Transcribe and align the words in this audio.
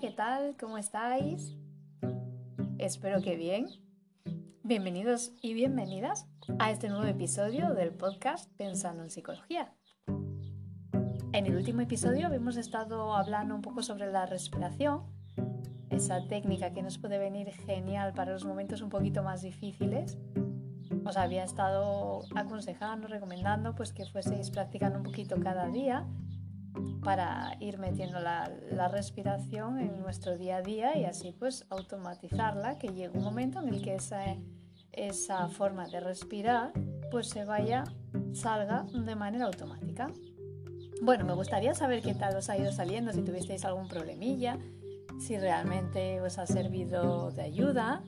¿qué 0.00 0.10
tal? 0.12 0.54
¿Cómo 0.60 0.78
estáis? 0.78 1.56
Espero 2.78 3.20
que 3.20 3.36
bien. 3.36 3.66
Bienvenidos 4.62 5.32
y 5.42 5.54
bienvenidas 5.54 6.28
a 6.60 6.70
este 6.70 6.88
nuevo 6.88 7.04
episodio 7.04 7.74
del 7.74 7.90
podcast 7.90 8.48
Pensando 8.56 9.02
en 9.02 9.10
Psicología. 9.10 9.74
En 11.32 11.46
el 11.46 11.56
último 11.56 11.80
episodio 11.80 12.32
hemos 12.32 12.56
estado 12.56 13.12
hablando 13.12 13.56
un 13.56 13.60
poco 13.60 13.82
sobre 13.82 14.12
la 14.12 14.24
respiración, 14.24 15.02
esa 15.90 16.28
técnica 16.28 16.72
que 16.72 16.82
nos 16.82 16.98
puede 16.98 17.18
venir 17.18 17.50
genial 17.66 18.12
para 18.14 18.32
los 18.32 18.44
momentos 18.44 18.82
un 18.82 18.90
poquito 18.90 19.24
más 19.24 19.42
difíciles. 19.42 20.16
Os 21.04 21.16
había 21.16 21.42
estado 21.42 22.20
aconsejando, 22.36 23.08
recomendando 23.08 23.74
pues 23.74 23.92
que 23.92 24.06
fueseis 24.06 24.50
practicando 24.50 24.98
un 24.98 25.04
poquito 25.04 25.40
cada 25.40 25.66
día 25.66 26.06
para 27.08 27.56
ir 27.60 27.78
metiendo 27.78 28.20
la, 28.20 28.50
respiración 28.92 29.78
en 29.78 29.98
nuestro 29.98 30.36
día 30.36 30.58
a 30.58 30.60
día 30.60 30.98
y 30.98 31.06
así 31.06 31.32
pues 31.32 31.64
automatizarla, 31.70 32.76
que 32.78 32.88
llegue 32.88 33.16
un 33.16 33.24
momento 33.24 33.60
en 33.60 33.68
el 33.68 33.80
que 33.80 33.94
esa, 33.94 34.36
esa 34.92 35.48
forma 35.48 35.88
de 35.88 36.00
respirar 36.00 36.70
pues 37.10 37.30
se 37.30 37.46
vaya, 37.46 37.84
salga 38.34 38.84
de 38.92 39.14
manera 39.14 39.46
automática. 39.46 40.08
Bueno, 41.00 41.24
me 41.24 41.32
gustaría 41.32 41.72
saber 41.72 42.02
qué 42.02 42.12
tal 42.12 42.36
os 42.36 42.50
ha 42.50 42.58
ido 42.58 42.72
saliendo, 42.72 43.10
si 43.14 43.22
tuvisteis 43.22 43.64
algún 43.64 43.88
problemilla, 43.88 44.58
si 45.18 45.38
realmente 45.38 46.20
os 46.20 46.36
ha 46.36 46.46
servido 46.46 47.30
de 47.30 47.40
ayuda. 47.40 48.02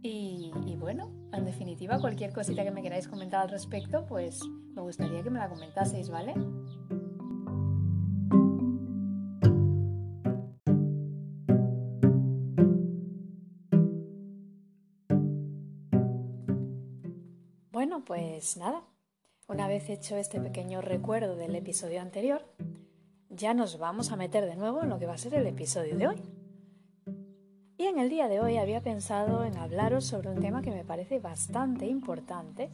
Y, 0.00 0.52
y 0.64 0.76
bueno, 0.76 1.12
en 1.34 1.44
definitiva, 1.44 2.00
cualquier 2.00 2.32
cosita 2.32 2.64
que 2.64 2.70
me 2.70 2.80
queráis 2.80 3.08
comentar 3.08 3.42
al 3.42 3.50
respecto, 3.50 4.06
pues 4.06 4.40
me 4.74 4.80
gustaría 4.80 5.22
que 5.22 5.28
me 5.28 5.38
la 5.38 5.50
comentaseis, 5.50 6.08
¿vale? 6.08 6.32
Pues 18.12 18.58
nada, 18.58 18.82
una 19.48 19.68
vez 19.68 19.88
hecho 19.88 20.18
este 20.18 20.38
pequeño 20.38 20.82
recuerdo 20.82 21.34
del 21.34 21.54
episodio 21.56 22.02
anterior, 22.02 22.44
ya 23.30 23.54
nos 23.54 23.78
vamos 23.78 24.12
a 24.12 24.16
meter 24.16 24.44
de 24.44 24.54
nuevo 24.54 24.82
en 24.82 24.90
lo 24.90 24.98
que 24.98 25.06
va 25.06 25.14
a 25.14 25.16
ser 25.16 25.32
el 25.32 25.46
episodio 25.46 25.96
de 25.96 26.08
hoy. 26.08 26.16
Y 27.78 27.84
en 27.86 27.98
el 27.98 28.10
día 28.10 28.28
de 28.28 28.38
hoy 28.40 28.58
había 28.58 28.82
pensado 28.82 29.44
en 29.44 29.56
hablaros 29.56 30.04
sobre 30.04 30.28
un 30.28 30.40
tema 30.40 30.60
que 30.60 30.72
me 30.72 30.84
parece 30.84 31.20
bastante 31.20 31.86
importante, 31.86 32.68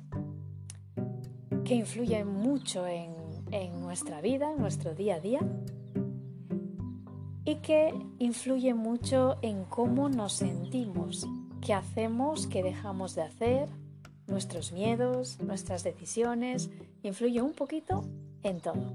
que 1.65 1.77
influye 1.77 2.25
mucho 2.25 2.85
en, 2.89 3.15
en 3.53 3.81
nuestra 3.81 4.21
vida, 4.21 4.51
en 4.51 4.59
nuestro 4.59 4.97
día 4.97 5.15
a 5.15 5.21
día, 5.21 5.41
y 7.45 7.55
que 7.63 7.95
influye 8.19 8.75
mucho 8.75 9.37
en 9.43 9.63
cómo 9.67 10.09
nos 10.09 10.33
sentimos, 10.33 11.29
qué 11.65 11.75
hacemos, 11.75 12.49
qué 12.49 12.65
dejamos 12.65 13.15
de 13.15 13.23
hacer, 13.23 13.69
nuestros 14.29 14.73
miedos, 14.73 15.41
nuestras 15.41 15.83
decisiones, 15.85 16.71
influye 17.03 17.43
un 17.43 17.53
poquito 17.53 18.05
en 18.43 18.61
todo. 18.61 18.93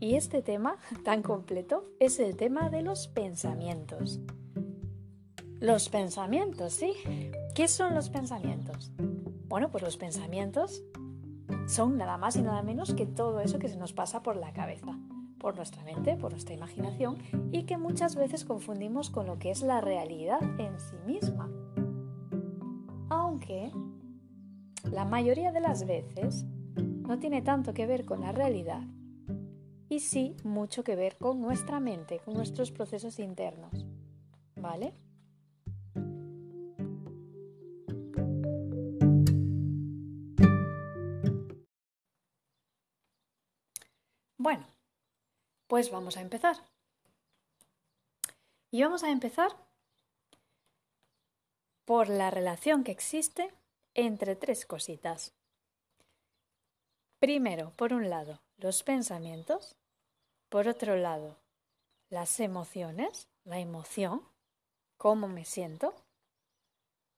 Y 0.00 0.16
este 0.16 0.42
tema 0.42 0.76
tan 1.04 1.22
completo 1.22 1.84
es 2.00 2.18
el 2.18 2.36
tema 2.36 2.70
de 2.70 2.82
los 2.82 3.08
pensamientos. 3.08 4.20
Los 5.60 5.88
pensamientos, 5.88 6.74
¿sí? 6.74 6.92
¿Qué 7.54 7.68
son 7.68 7.94
los 7.94 8.10
pensamientos? 8.10 8.90
Bueno, 9.48 9.70
pues 9.70 9.82
los 9.82 9.96
pensamientos 9.96 10.82
son 11.66 11.96
nada 11.96 12.18
más 12.18 12.36
y 12.36 12.42
nada 12.42 12.62
menos 12.62 12.94
que 12.94 13.06
todo 13.06 13.40
eso 13.40 13.58
que 13.58 13.68
se 13.68 13.76
nos 13.76 13.92
pasa 13.92 14.22
por 14.22 14.36
la 14.36 14.52
cabeza, 14.52 14.98
por 15.38 15.56
nuestra 15.56 15.82
mente, 15.84 16.16
por 16.16 16.32
nuestra 16.32 16.54
imaginación 16.54 17.18
y 17.52 17.64
que 17.64 17.78
muchas 17.78 18.16
veces 18.16 18.44
confundimos 18.44 19.10
con 19.10 19.26
lo 19.26 19.38
que 19.38 19.50
es 19.50 19.62
la 19.62 19.80
realidad 19.80 20.40
en 20.58 20.78
sí 20.80 20.96
misma. 21.06 21.50
Aunque 23.08 23.70
la 24.94 25.04
mayoría 25.04 25.50
de 25.50 25.60
las 25.60 25.86
veces 25.86 26.44
no 26.76 27.18
tiene 27.18 27.42
tanto 27.42 27.74
que 27.74 27.84
ver 27.84 28.04
con 28.04 28.20
la 28.20 28.30
realidad 28.30 28.82
y 29.88 29.98
sí 29.98 30.36
mucho 30.44 30.84
que 30.84 30.94
ver 30.94 31.16
con 31.16 31.40
nuestra 31.40 31.80
mente, 31.80 32.20
con 32.20 32.34
nuestros 32.34 32.70
procesos 32.70 33.18
internos. 33.18 33.84
¿Vale? 34.54 34.94
Bueno, 44.38 44.64
pues 45.66 45.90
vamos 45.90 46.16
a 46.16 46.20
empezar. 46.20 46.56
Y 48.70 48.82
vamos 48.82 49.02
a 49.02 49.10
empezar 49.10 49.50
por 51.84 52.08
la 52.08 52.30
relación 52.30 52.84
que 52.84 52.92
existe 52.92 53.52
entre 53.94 54.36
tres 54.36 54.66
cositas. 54.66 55.32
Primero, 57.18 57.72
por 57.76 57.92
un 57.92 58.10
lado, 58.10 58.40
los 58.58 58.82
pensamientos, 58.82 59.76
por 60.48 60.68
otro 60.68 60.96
lado, 60.96 61.38
las 62.10 62.38
emociones, 62.40 63.28
la 63.44 63.58
emoción, 63.58 64.22
cómo 64.96 65.26
me 65.28 65.44
siento, 65.44 65.94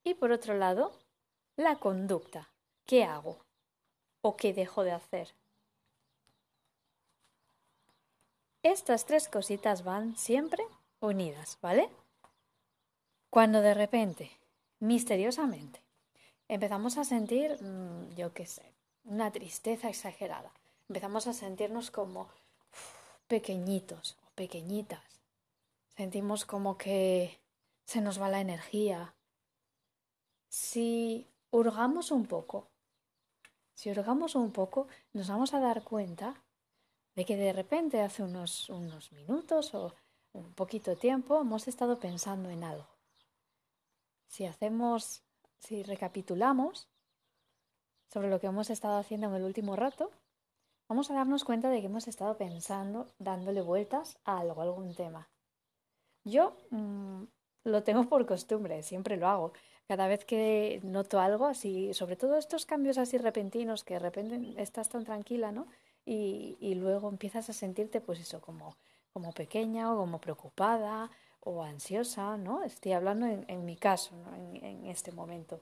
y 0.05 0.15
por 0.15 0.31
otro 0.31 0.55
lado, 0.55 0.93
la 1.57 1.77
conducta, 1.77 2.51
qué 2.85 3.05
hago 3.05 3.45
o 4.21 4.37
qué 4.37 4.53
dejo 4.53 4.85
de 4.85 4.93
hacer. 4.93 5.35
Estas 8.63 9.07
tres 9.07 9.29
cositas 9.29 9.85
van 9.85 10.17
siempre 10.17 10.65
unidas, 11.01 11.59
¿vale? 11.61 11.89
Cuando 13.31 13.61
de 13.61 13.75
repente, 13.75 14.31
misteriosamente, 14.81 15.86
empezamos 16.49 16.99
a 16.99 17.05
sentir, 17.05 17.61
mm, 17.63 18.15
yo 18.15 18.33
qué 18.33 18.47
sé, 18.47 18.73
una 19.05 19.31
tristeza 19.31 19.89
exagerada. 19.89 20.53
Empezamos 20.89 21.27
a 21.27 21.33
sentirnos 21.33 21.91
como 21.91 22.29
pequeñitos 23.27 24.17
o 24.25 24.31
pequeñitas. 24.35 25.03
Sentimos 25.97 26.45
como 26.45 26.77
que 26.77 27.41
se 27.85 28.01
nos 28.01 28.21
va 28.21 28.29
la 28.29 28.41
energía. 28.41 29.15
Si 30.49 31.29
hurgamos 31.51 32.11
un 32.11 32.27
poco, 32.27 32.69
si 33.75 33.91
hurgamos 33.91 34.35
un 34.35 34.53
poco, 34.53 34.89
nos 35.13 35.29
vamos 35.29 35.55
a 35.55 35.61
dar 35.61 35.83
cuenta 35.83 36.43
de 37.15 37.25
que 37.25 37.37
de 37.37 37.53
repente 37.53 38.01
hace 38.03 38.23
unos, 38.23 38.69
unos 38.69 39.13
minutos 39.13 39.75
o 39.75 39.95
un 40.33 40.53
poquito 40.53 40.97
tiempo 40.97 41.41
hemos 41.41 41.67
estado 41.67 41.99
pensando 41.99 42.51
en 42.51 42.63
algo. 42.63 42.87
Si 44.29 44.45
hacemos 44.45 45.26
si 45.59 45.83
recapitulamos 45.83 46.89
sobre 48.13 48.31
lo 48.31 48.41
que 48.41 48.47
hemos 48.47 48.71
estado 48.71 48.97
haciendo 48.97 49.29
en 49.29 49.35
el 49.35 49.43
último 49.43 49.77
rato, 49.77 50.11
vamos 50.89 51.11
a 51.11 51.15
darnos 51.15 51.45
cuenta 51.45 51.71
de 51.71 51.81
que 51.81 51.87
hemos 51.87 52.09
estado 52.09 52.37
pensando, 52.37 53.07
dándole 53.19 53.61
vueltas 53.63 54.19
a 54.25 54.39
algo, 54.39 54.61
a 54.61 54.65
algún 54.65 54.95
tema. 54.95 55.29
Yo 56.25 56.57
mm, 56.71 57.25
lo 57.65 57.83
tengo 57.83 58.09
por 58.09 58.27
costumbre, 58.27 58.83
siempre 58.83 59.17
lo 59.17 59.29
hago. 59.29 59.53
Cada 59.89 60.09
vez 60.09 60.25
que 60.25 60.81
noto 60.83 61.21
algo 61.21 61.47
así, 61.47 61.95
sobre 61.95 62.17
todo 62.17 62.37
estos 62.37 62.67
cambios 62.67 62.99
así 62.99 63.19
repentinos, 63.19 63.85
que 63.85 63.95
de 63.95 64.01
repente 64.01 64.55
estás 64.57 64.89
tan 64.89 65.05
tranquila, 65.05 65.53
¿no? 65.53 65.69
Y, 66.05 66.57
y 66.61 66.75
luego 66.75 67.09
empiezas 67.09 67.49
a 67.51 67.53
sentirte, 67.53 68.01
pues 68.01 68.21
eso, 68.21 68.41
como, 68.41 68.77
como 69.13 69.33
pequeña 69.33 69.93
o 69.93 69.97
como 69.97 70.21
preocupada 70.21 71.11
o 71.47 71.63
ansiosa, 71.63 72.37
¿no? 72.37 72.65
Estoy 72.65 72.93
hablando 72.93 73.25
en, 73.27 73.65
mi 73.65 73.77
caso, 73.77 74.11
en, 74.35 74.85
este 74.87 75.13
momento. 75.13 75.61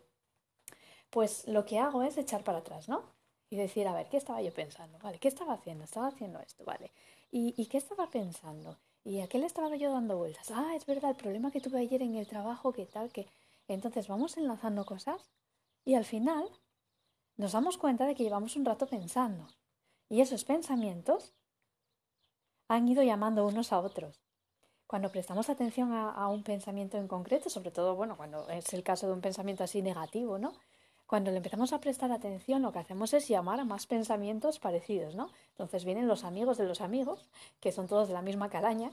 Pues 1.10 1.46
lo 1.46 1.66
que 1.66 1.78
hago 1.78 2.02
es 2.02 2.16
echar 2.16 2.42
para 2.42 2.58
atrás, 2.58 2.88
¿no? 2.88 3.02
Y 3.50 3.56
decir, 3.56 3.86
a 3.86 3.92
ver, 3.92 4.08
¿qué 4.08 4.16
estaba 4.16 4.40
yo 4.40 4.52
pensando? 4.52 4.98
¿Vale? 4.98 5.18
¿Qué 5.18 5.28
estaba 5.28 5.52
haciendo? 5.52 5.84
Estaba 5.84 6.08
haciendo 6.08 6.40
esto, 6.40 6.64
¿vale? 6.64 6.90
¿Y, 7.30 7.66
qué 7.66 7.76
estaba 7.76 8.08
pensando? 8.08 8.78
¿Y 9.04 9.20
a 9.20 9.28
qué 9.28 9.38
le 9.38 9.44
estaba 9.44 9.76
yo 9.76 9.92
dando 9.92 10.16
vueltas? 10.16 10.50
Ah, 10.50 10.72
es 10.74 10.86
verdad, 10.86 11.10
el 11.10 11.16
problema 11.16 11.50
que 11.50 11.60
tuve 11.60 11.80
ayer 11.80 12.00
en 12.00 12.16
el 12.16 12.26
trabajo, 12.26 12.72
¿qué 12.72 12.86
tal? 12.86 13.12
Que... 13.12 13.28
Entonces 13.68 14.08
vamos 14.08 14.38
enlazando 14.38 14.86
cosas 14.86 15.30
y 15.84 15.94
al 15.94 16.06
final 16.06 16.48
nos 17.36 17.52
damos 17.52 17.76
cuenta 17.76 18.06
de 18.06 18.14
que 18.14 18.22
llevamos 18.22 18.56
un 18.56 18.64
rato 18.64 18.86
pensando. 18.86 19.48
Y 20.08 20.22
esos 20.22 20.44
pensamientos 20.44 21.34
han 22.68 22.88
ido 22.88 23.02
llamando 23.02 23.46
unos 23.46 23.72
a 23.72 23.80
otros 23.80 24.23
cuando 24.86 25.10
prestamos 25.10 25.48
atención 25.48 25.92
a, 25.92 26.28
un 26.28 26.42
pensamiento 26.42 26.98
en 26.98 27.08
concreto, 27.08 27.48
sobre 27.50 27.70
todo, 27.70 27.96
bueno, 27.96 28.16
cuando 28.16 28.48
es 28.48 28.72
el 28.74 28.82
caso 28.82 29.06
de 29.06 29.12
un 29.14 29.20
pensamiento 29.20 29.64
así 29.64 29.82
negativo, 29.82 30.38
¿no? 30.38 30.52
Cuando 31.06 31.30
le 31.30 31.38
empezamos 31.38 31.72
a 31.72 31.80
prestar 31.80 32.12
atención, 32.12 32.62
lo 32.62 32.72
que 32.72 32.78
hacemos 32.78 33.12
es 33.14 33.28
llamar 33.28 33.60
a 33.60 33.64
más 33.64 33.86
pensamientos 33.86 34.58
parecidos, 34.58 35.14
¿no? 35.14 35.30
Entonces 35.50 35.84
vienen 35.84 36.08
los 36.08 36.24
amigos 36.24 36.58
de 36.58 36.64
los 36.64 36.80
amigos, 36.80 37.28
que 37.60 37.72
son 37.72 37.88
todos 37.88 38.08
de 38.08 38.14
la 38.14 38.22
misma 38.22 38.50
calaña, 38.50 38.90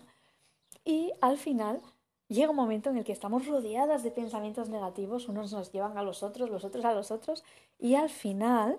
y 0.85 1.11
al 1.21 1.37
final 1.37 1.81
llega 2.27 2.51
un 2.51 2.55
momento 2.55 2.89
en 2.89 2.97
el 2.97 3.03
que 3.03 3.11
estamos 3.11 3.45
rodeadas 3.47 4.03
de 4.03 4.11
pensamientos 4.11 4.69
negativos, 4.69 5.27
unos 5.27 5.51
nos 5.51 5.71
llevan 5.71 5.97
a 5.97 6.03
los 6.03 6.23
otros, 6.23 6.49
los 6.49 6.63
otros 6.63 6.85
a 6.85 6.93
los 6.93 7.11
otros, 7.11 7.43
y 7.77 7.95
al 7.95 8.09
final 8.09 8.77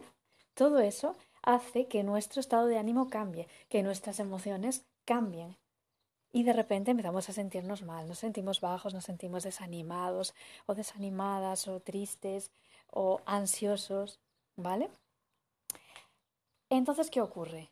todo 0.55 0.81
eso 0.81 1.15
hace 1.43 1.87
que 1.87 2.03
nuestro 2.03 2.41
estado 2.41 2.67
de 2.67 2.79
ánimo 2.79 3.09
cambie, 3.09 3.49
que 3.69 3.83
nuestras 3.83 4.21
emociones 4.21 4.85
cambien. 5.05 5.57
Y 6.33 6.45
de 6.45 6.53
repente 6.53 6.91
empezamos 6.91 7.29
a 7.29 7.33
sentirnos 7.33 7.83
mal, 7.83 8.09
nos 8.09 8.19
sentimos 8.19 8.61
bajos, 8.61 8.95
nos 8.95 9.05
sentimos 9.05 9.45
desanimados 9.45 10.35
o 10.67 10.75
desanimadas 10.75 11.69
o 11.69 11.81
tristes 11.81 12.51
o 12.91 13.21
ansiosos, 13.27 14.19
¿vale? 14.57 14.91
Entonces, 16.71 17.11
¿qué 17.11 17.21
ocurre? 17.21 17.71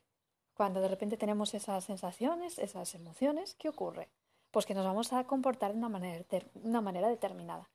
Cuando 0.55 0.83
de 0.83 0.89
repente 0.89 1.17
tenemos 1.17 1.55
esas 1.55 1.85
sensaciones, 1.85 2.59
esas 2.59 2.95
emociones, 2.95 3.55
¿qué 3.55 3.71
ocurre? 3.71 4.09
Pues 4.51 4.67
que 4.67 4.75
nos 4.75 4.85
vamos 4.85 5.13
a 5.15 5.25
comportar 5.25 5.73
de 5.73 5.79
una 5.79 5.89
manera, 5.89 6.23
una 6.63 6.83
manera 6.83 7.09
determinada. 7.09 7.71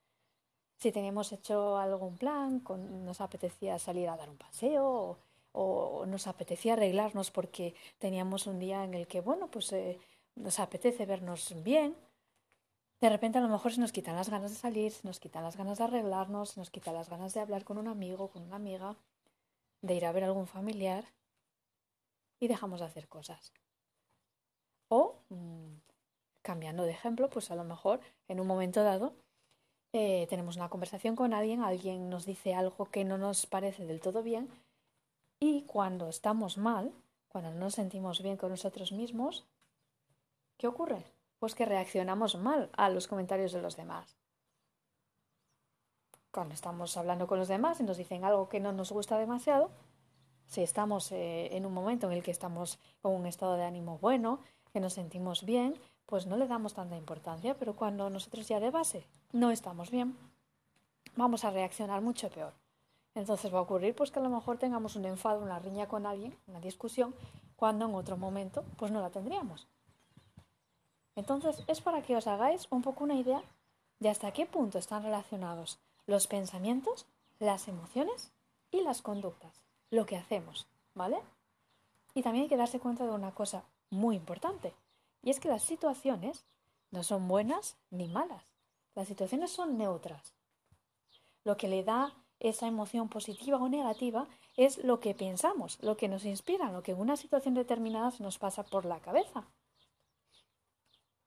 Si 0.78 0.92
teníamos 0.92 1.32
hecho 1.32 1.78
algún 1.78 2.16
plan, 2.16 2.62
nos 3.04 3.20
apetecía 3.20 3.78
salir 3.78 4.08
a 4.08 4.16
dar 4.16 4.28
un 4.28 4.36
paseo 4.36 5.18
o, 5.52 6.04
nos 6.06 6.26
apetecía 6.26 6.74
arreglarnos 6.74 7.30
porque 7.30 7.74
teníamos 7.98 8.46
un 8.46 8.58
día 8.58 8.84
en 8.84 8.94
el 8.94 9.06
que, 9.06 9.20
bueno, 9.20 9.48
pues 9.48 9.72
eh, 9.72 9.98
nos 10.36 10.60
apetece 10.60 11.06
vernos 11.06 11.54
bien, 11.62 11.96
de 13.00 13.10
repente 13.10 13.38
a 13.38 13.42
lo 13.42 13.48
mejor 13.48 13.72
se 13.72 13.80
nos 13.80 13.92
quitan 13.92 14.16
las 14.16 14.30
ganas 14.30 14.50
de 14.50 14.56
salir, 14.56 14.92
se 14.92 15.06
nos 15.06 15.20
quitan 15.20 15.42
las 15.42 15.56
ganas 15.56 15.78
de 15.78 15.84
arreglarnos, 15.84 16.50
se 16.50 16.60
nos 16.60 16.70
quitan 16.70 16.94
las 16.94 17.10
ganas 17.10 17.34
de 17.34 17.40
hablar 17.40 17.64
con 17.64 17.76
un 17.76 17.88
amigo, 17.88 18.28
con 18.28 18.42
una 18.42 18.56
amiga, 18.56 18.96
de 19.82 19.94
ir 19.94 20.06
a 20.06 20.12
ver 20.12 20.24
a 20.24 20.26
algún 20.28 20.46
familiar 20.46 21.04
y 22.40 22.48
dejamos 22.48 22.80
de 22.80 22.86
hacer 22.86 23.08
cosas. 23.08 23.52
O, 24.88 25.16
mm, 25.28 25.74
cambiando 26.42 26.84
de 26.84 26.92
ejemplo, 26.92 27.28
pues 27.28 27.50
a 27.50 27.56
lo 27.56 27.64
mejor 27.64 28.00
en 28.28 28.40
un 28.40 28.46
momento 28.46 28.82
dado 28.82 29.14
eh, 29.92 30.26
tenemos 30.28 30.56
una 30.56 30.68
conversación 30.68 31.16
con 31.16 31.34
alguien, 31.34 31.62
alguien 31.62 32.08
nos 32.08 32.24
dice 32.24 32.54
algo 32.54 32.86
que 32.86 33.04
no 33.04 33.18
nos 33.18 33.46
parece 33.46 33.84
del 33.86 34.00
todo 34.00 34.22
bien 34.22 34.48
y 35.38 35.62
cuando 35.62 36.08
estamos 36.08 36.56
mal, 36.56 36.92
cuando 37.28 37.50
no 37.50 37.60
nos 37.60 37.74
sentimos 37.74 38.22
bien 38.22 38.36
con 38.36 38.50
nosotros 38.50 38.92
mismos, 38.92 39.44
¿qué 40.56 40.66
ocurre? 40.66 41.04
Pues 41.38 41.54
que 41.54 41.66
reaccionamos 41.66 42.36
mal 42.36 42.70
a 42.76 42.88
los 42.88 43.08
comentarios 43.08 43.52
de 43.52 43.62
los 43.62 43.76
demás. 43.76 44.16
Cuando 46.30 46.54
estamos 46.54 46.96
hablando 46.96 47.26
con 47.26 47.38
los 47.38 47.48
demás 47.48 47.80
y 47.80 47.84
nos 47.84 47.96
dicen 47.96 48.24
algo 48.24 48.48
que 48.48 48.60
no 48.60 48.72
nos 48.72 48.92
gusta 48.92 49.18
demasiado, 49.18 49.70
si 50.46 50.62
estamos 50.62 51.10
eh, 51.12 51.56
en 51.56 51.66
un 51.66 51.74
momento 51.74 52.06
en 52.06 52.12
el 52.12 52.22
que 52.22 52.30
estamos 52.30 52.78
con 53.02 53.12
un 53.12 53.26
estado 53.26 53.56
de 53.56 53.64
ánimo 53.64 53.98
bueno, 53.98 54.40
que 54.72 54.80
nos 54.80 54.92
sentimos 54.92 55.44
bien, 55.44 55.74
pues 56.06 56.26
no 56.26 56.36
le 56.36 56.46
damos 56.46 56.74
tanta 56.74 56.96
importancia, 56.96 57.56
pero 57.58 57.74
cuando 57.74 58.10
nosotros 58.10 58.46
ya 58.46 58.60
de 58.60 58.70
base 58.70 59.06
no 59.32 59.50
estamos 59.50 59.90
bien, 59.90 60.16
vamos 61.16 61.44
a 61.44 61.50
reaccionar 61.50 62.00
mucho 62.00 62.30
peor. 62.30 62.52
Entonces 63.14 63.52
va 63.52 63.58
a 63.58 63.62
ocurrir 63.62 63.94
pues 63.94 64.10
que 64.10 64.20
a 64.20 64.22
lo 64.22 64.28
mejor 64.28 64.58
tengamos 64.58 64.94
un 64.94 65.06
enfado, 65.06 65.42
una 65.42 65.58
riña 65.58 65.88
con 65.88 66.06
alguien, 66.06 66.36
una 66.46 66.60
discusión, 66.60 67.14
cuando 67.56 67.86
en 67.86 67.94
otro 67.94 68.16
momento 68.16 68.62
pues 68.76 68.92
no 68.92 69.00
la 69.00 69.10
tendríamos. 69.10 69.66
Entonces 71.16 71.64
es 71.66 71.80
para 71.80 72.02
que 72.02 72.14
os 72.16 72.26
hagáis 72.26 72.68
un 72.70 72.82
poco 72.82 73.04
una 73.04 73.14
idea 73.14 73.42
de 73.98 74.10
hasta 74.10 74.32
qué 74.32 74.46
punto 74.46 74.78
están 74.78 75.02
relacionados 75.02 75.78
los 76.06 76.26
pensamientos, 76.26 77.06
las 77.40 77.68
emociones 77.68 78.30
y 78.70 78.82
las 78.82 79.02
conductas, 79.02 79.62
lo 79.90 80.06
que 80.06 80.16
hacemos, 80.16 80.66
¿vale? 80.94 81.18
Y 82.14 82.22
también 82.22 82.44
hay 82.44 82.48
que 82.48 82.56
darse 82.56 82.78
cuenta 82.78 83.04
de 83.04 83.10
una 83.10 83.32
cosa 83.32 83.64
muy 83.90 84.16
importante, 84.16 84.72
y 85.22 85.30
es 85.30 85.40
que 85.40 85.48
las 85.48 85.62
situaciones 85.62 86.44
no 86.90 87.02
son 87.02 87.26
buenas 87.26 87.76
ni 87.90 88.08
malas, 88.08 88.44
las 88.94 89.08
situaciones 89.08 89.50
son 89.50 89.76
neutras. 89.76 90.34
Lo 91.44 91.56
que 91.56 91.68
le 91.68 91.82
da 91.82 92.12
esa 92.40 92.66
emoción 92.66 93.08
positiva 93.08 93.58
o 93.58 93.68
negativa 93.68 94.26
es 94.56 94.82
lo 94.84 95.00
que 95.00 95.14
pensamos, 95.14 95.82
lo 95.82 95.96
que 95.96 96.08
nos 96.08 96.24
inspira, 96.24 96.70
lo 96.70 96.82
que 96.82 96.92
en 96.92 97.00
una 97.00 97.16
situación 97.16 97.54
determinada 97.54 98.10
se 98.10 98.22
nos 98.22 98.38
pasa 98.38 98.62
por 98.62 98.84
la 98.84 99.00
cabeza. 99.00 99.44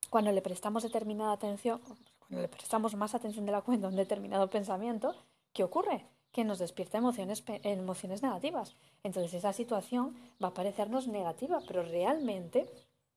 Cuando 0.09 0.31
le 0.31 0.41
prestamos 0.41 0.83
determinada 0.83 1.33
atención, 1.33 1.79
cuando 2.19 2.41
le 2.41 2.47
prestamos 2.47 2.95
más 2.95 3.15
atención 3.15 3.45
de 3.45 3.51
la 3.51 3.61
cuenta 3.61 3.87
a 3.87 3.89
un 3.89 3.95
determinado 3.95 4.49
pensamiento, 4.49 5.15
¿qué 5.53 5.63
ocurre? 5.63 6.05
Que 6.31 6.43
nos 6.43 6.59
despierta 6.59 6.97
emociones, 6.97 7.43
emociones 7.63 8.21
negativas. 8.21 8.75
Entonces 9.03 9.33
esa 9.33 9.53
situación 9.53 10.15
va 10.43 10.49
a 10.49 10.53
parecernos 10.53 11.07
negativa, 11.07 11.61
pero 11.67 11.83
realmente 11.83 12.69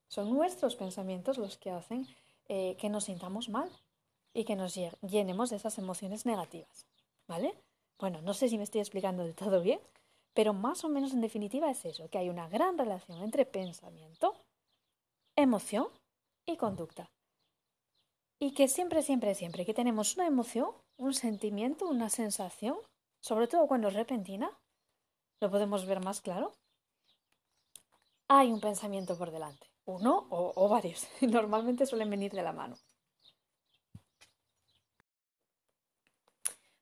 son 0.09 0.33
nuestros 0.33 0.77
pensamientos 0.77 1.39
los 1.39 1.57
que 1.57 1.71
hacen 1.71 2.07
eh, 2.49 2.77
que 2.79 2.91
nos 2.91 3.05
sintamos 3.05 3.49
mal 3.49 3.71
y 4.35 4.45
que 4.45 4.57
nos 4.57 4.79
llenemos 5.03 5.51
de 5.51 5.57
esas 5.57 5.79
emociones 5.79 6.27
negativas. 6.27 6.87
¿Vale? 7.29 7.55
Bueno, 7.99 8.21
no 8.21 8.35
sé 8.35 8.49
si 8.49 8.59
me 8.59 8.65
estoy 8.65 8.81
explicando 8.81 9.23
del 9.23 9.35
todo 9.35 9.63
bien, 9.63 9.81
pero 10.35 10.53
más 10.53 10.85
o 10.85 10.89
menos 10.89 11.13
en 11.13 11.21
definitiva 11.21 11.71
es 11.71 11.85
eso, 11.85 12.09
que 12.09 12.19
hay 12.19 12.29
una 12.29 12.49
gran 12.49 12.77
relación 12.77 13.23
entre 13.23 13.47
pensamiento, 13.47 14.35
emoción 15.37 15.87
y 16.47 16.57
conducta. 16.57 17.11
Y 18.39 18.55
que 18.55 18.69
siempre, 18.69 19.03
siempre, 19.03 19.35
siempre 19.35 19.65
que 19.65 19.75
tenemos 19.75 20.17
una 20.17 20.27
emoción, 20.27 20.71
un 20.97 21.15
sentimiento, 21.15 21.89
una 21.89 22.11
sensación, 22.11 22.77
sobre 23.21 23.47
todo 23.47 23.67
cuando 23.67 23.89
es 23.89 23.95
repentina, 23.95 24.51
lo 25.41 25.51
podemos 25.51 25.87
ver 25.87 26.01
más 26.01 26.21
claro, 26.21 26.53
hay 28.29 28.51
un 28.51 28.61
pensamiento 28.61 29.17
por 29.19 29.31
delante, 29.31 29.67
uno 29.85 30.27
o, 30.31 30.69
varios, 30.69 31.07
normalmente 31.21 31.87
suelen 31.87 32.11
venir 32.11 32.33
de 32.33 32.43
la 32.43 32.53
mano. 32.53 32.77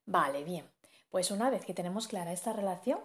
Vale, 0.05 0.43
bien. 0.43 0.69
Pues 1.09 1.31
una 1.31 1.49
vez 1.49 1.65
que 1.65 1.73
tenemos 1.73 2.07
clara 2.07 2.31
esta 2.31 2.53
relación 2.53 2.99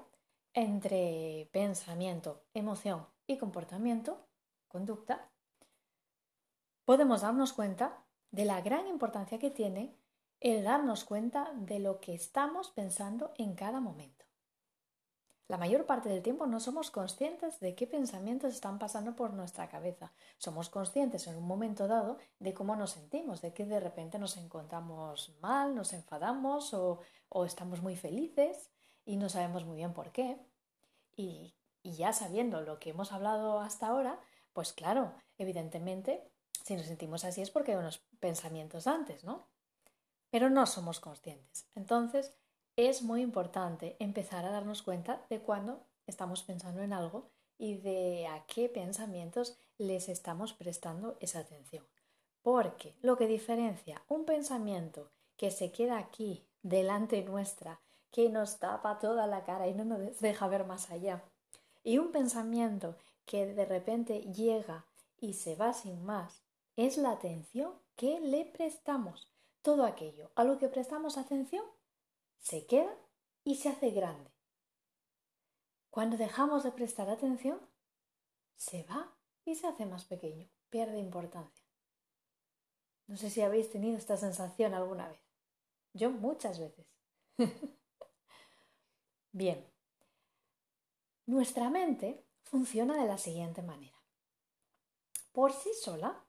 entre 0.55 1.49
pensamiento, 1.53 2.45
emoción 2.55 3.07
y 3.27 3.37
comportamiento, 3.37 4.27
conducta, 4.69 5.31
podemos 6.87 7.21
darnos 7.21 7.53
cuenta 7.53 8.03
de 8.31 8.47
la 8.47 8.63
gran 8.63 8.87
importancia 8.87 9.39
que 9.39 9.51
tiene 9.51 9.95
el 10.41 10.65
darnos 10.65 11.05
cuenta 11.05 11.53
de 11.55 11.81
lo 11.81 12.01
que 12.01 12.15
estamos 12.15 12.71
pensando 12.71 13.35
en 13.37 13.55
cada 13.55 13.81
momento. 13.81 14.25
La 15.49 15.59
mayor 15.59 15.85
parte 15.87 16.09
del 16.09 16.23
tiempo 16.23 16.47
no 16.47 16.59
somos 16.59 16.91
conscientes 16.91 17.61
de 17.61 17.75
qué 17.75 17.87
pensamientos 17.87 18.55
están 18.55 18.79
pasando 18.79 19.15
por 19.15 19.33
nuestra 19.33 19.69
cabeza. 19.69 20.13
Somos 20.39 20.69
conscientes 20.69 21.27
en 21.27 21.37
un 21.37 21.47
momento 21.47 21.89
dado 21.89 22.19
de 22.39 22.55
cómo 22.55 22.77
nos 22.77 22.93
sentimos, 22.93 23.43
de 23.43 23.53
que 23.53 23.65
de 23.65 23.79
repente 23.79 24.19
nos 24.19 24.37
encontramos 24.37 25.37
mal, 25.41 25.75
nos 25.75 25.93
enfadamos 25.93 26.73
o, 26.75 27.01
estamos 27.45 27.81
muy 27.81 27.97
felices 27.97 28.71
y 29.05 29.17
no 29.17 29.29
sabemos 29.29 29.65
muy 29.65 29.77
bien 29.77 29.93
por 29.93 30.13
qué. 30.13 30.39
Y, 31.17 31.55
ya 31.85 32.13
sabiendo 32.13 32.63
lo 32.63 32.81
que 32.81 32.91
hemos 32.91 33.13
hablado 33.13 33.61
hasta 33.61 33.87
ahora, 33.87 34.19
pues 34.53 34.73
claro, 34.73 35.15
evidentemente, 35.39 36.29
si 36.67 36.75
nos 36.75 36.87
sentimos 36.87 37.25
así 37.25 37.43
es 37.43 37.53
porque 37.53 37.71
hay 37.71 37.79
unos 37.79 37.99
pensamientos 38.19 38.89
antes, 38.89 39.23
¿no? 39.23 39.47
Pero 40.31 40.51
no 40.51 40.67
somos 40.67 40.99
conscientes. 40.99 41.69
Entonces, 41.77 42.35
es 42.75 43.03
muy 43.03 43.23
importante 43.23 43.97
empezar 44.01 44.45
a 44.45 44.51
darnos 44.51 44.83
cuenta 44.83 45.25
de 45.31 45.39
cuando 45.39 45.87
estamos 46.09 46.43
pensando 46.43 46.83
en 46.83 46.93
algo 46.93 47.31
y 47.57 47.77
de 47.77 48.27
a 48.27 48.45
qué 48.47 48.69
pensamientos 48.69 49.61
les 49.79 50.09
estamos 50.09 50.55
prestando 50.55 51.17
esa 51.21 51.39
atención. 51.39 51.87
Porque 52.43 52.97
lo 53.01 53.17
que 53.17 53.29
diferencia 53.29 54.03
un 54.09 54.25
pensamiento 54.25 55.13
que 55.37 55.53
se 55.53 55.71
queda 55.71 55.99
aquí 55.99 56.49
delante 56.63 57.23
nuestra, 57.23 57.81
que 58.11 58.29
nos 58.29 58.59
tapa 58.59 58.99
toda 58.99 59.29
la 59.29 59.45
cara 59.45 59.69
y 59.69 59.75
no 59.75 59.85
nos 59.85 60.19
deja 60.19 60.49
ver 60.49 60.65
más 60.65 60.91
allá, 60.91 61.23
y 61.85 61.99
un 61.99 62.11
pensamiento 62.11 62.97
que 63.25 63.47
de 63.47 63.65
repente 63.67 64.23
llega 64.33 64.85
y 65.21 65.35
se 65.35 65.55
va 65.55 65.73
sin 65.73 66.05
más, 66.05 66.46
es 66.77 66.99
la 66.99 67.11
atención 67.13 67.75
que 67.97 68.21
le 68.21 68.45
prestamos. 68.45 69.33
Todo 69.63 69.85
aquello 69.85 70.31
a 70.37 70.45
lo 70.45 70.59
que 70.59 70.69
prestamos 70.69 71.19
atención 71.19 71.65
se 72.39 72.67
queda 72.67 72.95
y 73.43 73.57
se 73.57 73.71
hace 73.71 73.91
grande. 73.91 74.31
Cuando 75.91 76.17
dejamos 76.17 76.63
de 76.63 76.73
prestar 76.73 77.09
atención, 77.09 77.59
se 78.57 78.85
va 78.85 79.17
y 79.45 79.55
se 79.55 79.67
hace 79.67 79.87
más 79.87 80.05
pequeño, 80.05 80.49
pierde 80.69 80.99
importancia. 80.99 81.65
No 83.07 83.17
sé 83.17 83.31
si 83.31 83.41
habéis 83.41 83.71
tenido 83.71 83.97
esta 83.97 84.17
sensación 84.17 84.75
alguna 84.75 85.09
vez. 85.09 85.21
Yo 85.95 86.11
muchas 86.11 86.59
veces. 86.59 86.87
Bien, 89.33 89.67
nuestra 91.25 91.71
mente 91.71 92.27
funciona 92.45 93.01
de 93.01 93.07
la 93.07 93.19
siguiente 93.19 93.63
manera. 93.63 93.97
Por 95.33 95.53
sí 95.53 95.71
sola, 95.83 96.26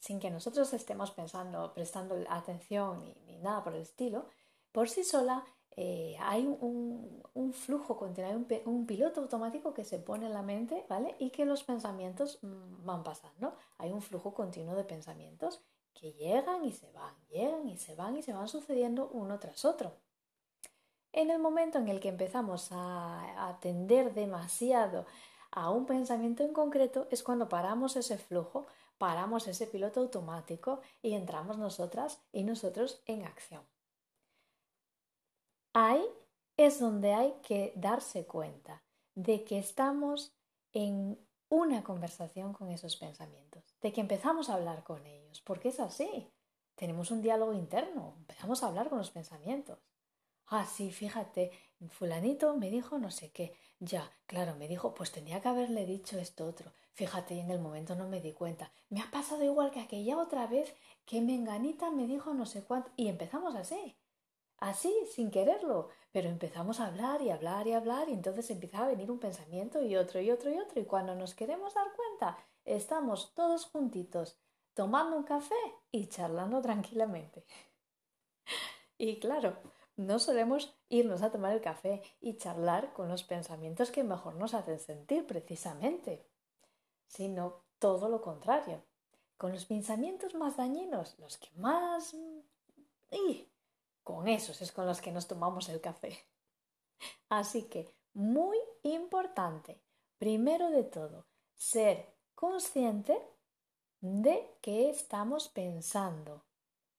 sin 0.00 0.18
que 0.18 0.30
nosotros 0.30 0.72
estemos 0.72 1.10
pensando, 1.12 1.72
prestando 1.74 2.16
atención 2.28 3.14
ni, 3.26 3.38
nada 3.38 3.62
por 3.62 3.74
el 3.74 3.82
estilo, 3.82 4.26
por 4.72 4.88
sí 4.88 5.04
sola 5.04 5.44
eh, 5.76 6.16
hay 6.20 6.46
un, 6.46 7.22
flujo 7.52 7.96
continuo, 7.96 8.30
hay 8.30 8.62
un, 8.64 8.86
piloto 8.86 9.20
automático 9.20 9.72
que 9.72 9.84
se 9.84 9.98
pone 9.98 10.26
en 10.26 10.34
la 10.34 10.42
mente, 10.42 10.84
¿vale? 10.88 11.14
Y 11.18 11.30
que 11.30 11.44
los 11.44 11.62
pensamientos 11.62 12.38
mm, 12.42 12.84
van 12.84 13.02
pasando. 13.02 13.56
Hay 13.78 13.92
un 13.92 14.02
flujo 14.02 14.34
continuo 14.34 14.74
de 14.74 14.84
pensamientos 14.84 15.62
que 15.94 16.12
llegan 16.12 16.64
y 16.64 16.72
se 16.72 16.90
van, 16.92 17.14
llegan 17.28 17.68
y 17.68 17.76
se 17.76 17.94
van 17.94 18.16
y 18.16 18.22
se 18.22 18.32
van 18.32 18.48
sucediendo 18.48 19.08
uno 19.12 19.38
tras 19.38 19.64
otro. 19.64 19.92
En 21.12 21.30
el 21.30 21.40
momento 21.40 21.78
en 21.78 21.88
el 21.88 22.00
que 22.00 22.08
empezamos 22.08 22.70
a 22.72 23.48
atender 23.48 24.14
demasiado 24.14 25.06
a 25.52 25.70
un 25.70 25.86
pensamiento 25.86 26.42
en 26.42 26.52
concreto 26.52 27.08
es 27.10 27.22
cuando 27.22 27.48
paramos 27.48 27.96
ese 27.96 28.18
flujo 28.18 28.66
paramos 29.00 29.48
ese 29.48 29.66
piloto 29.66 30.00
automático 30.00 30.82
y 31.00 31.14
entramos 31.14 31.56
nosotras 31.56 32.22
y 32.32 32.44
nosotros 32.44 33.02
en 33.06 33.24
acción. 33.24 33.62
Ahí 35.72 36.04
es 36.58 36.80
donde 36.80 37.14
hay 37.14 37.34
que 37.42 37.72
darse 37.76 38.26
cuenta 38.26 38.82
de 39.14 39.42
que 39.42 39.58
estamos 39.58 40.34
en 40.74 41.18
una 41.48 41.82
conversación 41.82 42.52
con 42.52 42.70
esos 42.70 42.96
pensamientos, 42.96 43.74
de 43.80 43.90
que 43.90 44.02
empezamos 44.02 44.50
a 44.50 44.56
hablar 44.56 44.84
con 44.84 45.06
ellos, 45.06 45.40
porque 45.40 45.70
es 45.70 45.80
así. 45.80 46.30
Tenemos 46.74 47.10
un 47.10 47.22
diálogo 47.22 47.54
interno, 47.54 48.16
empezamos 48.18 48.62
a 48.62 48.66
hablar 48.66 48.90
con 48.90 48.98
los 48.98 49.10
pensamientos. 49.10 49.78
Ah, 50.48 50.66
sí, 50.66 50.92
fíjate, 50.92 51.52
fulanito 51.88 52.54
me 52.54 52.68
dijo 52.70 52.98
no 52.98 53.10
sé 53.10 53.32
qué. 53.32 53.54
Ya, 53.82 54.10
claro, 54.26 54.56
me 54.56 54.68
dijo, 54.68 54.92
pues 54.92 55.10
tenía 55.10 55.40
que 55.40 55.48
haberle 55.48 55.86
dicho 55.86 56.18
esto 56.18 56.46
otro. 56.46 56.70
Fíjate, 56.92 57.34
y 57.34 57.40
en 57.40 57.50
el 57.50 57.60
momento 57.60 57.94
no 57.94 58.08
me 58.08 58.20
di 58.20 58.32
cuenta. 58.32 58.70
Me 58.90 59.00
ha 59.00 59.10
pasado 59.10 59.42
igual 59.42 59.70
que 59.70 59.80
aquella 59.80 60.18
otra 60.18 60.46
vez 60.46 60.74
que 61.06 61.22
Menganita 61.22 61.90
me 61.90 62.06
dijo 62.06 62.34
no 62.34 62.44
sé 62.44 62.62
cuánto. 62.62 62.90
Y 62.96 63.08
empezamos 63.08 63.54
así. 63.54 63.96
Así, 64.58 64.92
sin 65.14 65.30
quererlo. 65.30 65.88
Pero 66.12 66.28
empezamos 66.28 66.78
a 66.78 66.88
hablar 66.88 67.22
y 67.22 67.30
hablar 67.30 67.66
y 67.66 67.72
hablar 67.72 68.10
y 68.10 68.12
entonces 68.12 68.50
empieza 68.50 68.84
a 68.84 68.88
venir 68.88 69.10
un 69.10 69.18
pensamiento 69.18 69.82
y 69.82 69.96
otro 69.96 70.20
y 70.20 70.30
otro 70.30 70.50
y 70.50 70.58
otro. 70.58 70.78
Y 70.80 70.84
cuando 70.84 71.14
nos 71.14 71.34
queremos 71.34 71.72
dar 71.72 71.86
cuenta, 71.96 72.36
estamos 72.66 73.32
todos 73.34 73.64
juntitos 73.64 74.38
tomando 74.74 75.16
un 75.16 75.24
café 75.24 75.54
y 75.90 76.06
charlando 76.08 76.60
tranquilamente. 76.60 77.46
y 78.98 79.18
claro, 79.18 79.56
no 80.00 80.18
solemos 80.18 80.74
irnos 80.88 81.22
a 81.22 81.30
tomar 81.30 81.52
el 81.52 81.60
café 81.60 82.02
y 82.20 82.36
charlar 82.38 82.92
con 82.94 83.08
los 83.08 83.22
pensamientos 83.22 83.90
que 83.90 84.02
mejor 84.02 84.34
nos 84.34 84.54
hacen 84.54 84.78
sentir 84.78 85.26
precisamente, 85.26 86.26
sino 87.06 87.64
todo 87.78 88.08
lo 88.08 88.22
contrario, 88.22 88.82
con 89.36 89.52
los 89.52 89.66
pensamientos 89.66 90.34
más 90.34 90.56
dañinos, 90.56 91.18
los 91.18 91.36
que 91.36 91.50
más... 91.56 92.16
y 93.10 93.46
con 94.02 94.26
esos 94.26 94.60
es 94.62 94.72
con 94.72 94.86
los 94.86 95.00
que 95.00 95.12
nos 95.12 95.28
tomamos 95.28 95.68
el 95.68 95.80
café. 95.80 96.18
Así 97.28 97.64
que, 97.64 97.94
muy 98.14 98.58
importante, 98.82 99.82
primero 100.18 100.70
de 100.70 100.84
todo, 100.84 101.26
ser 101.54 102.14
consciente 102.34 103.20
de 104.00 104.56
qué 104.62 104.88
estamos 104.88 105.48
pensando 105.48 106.42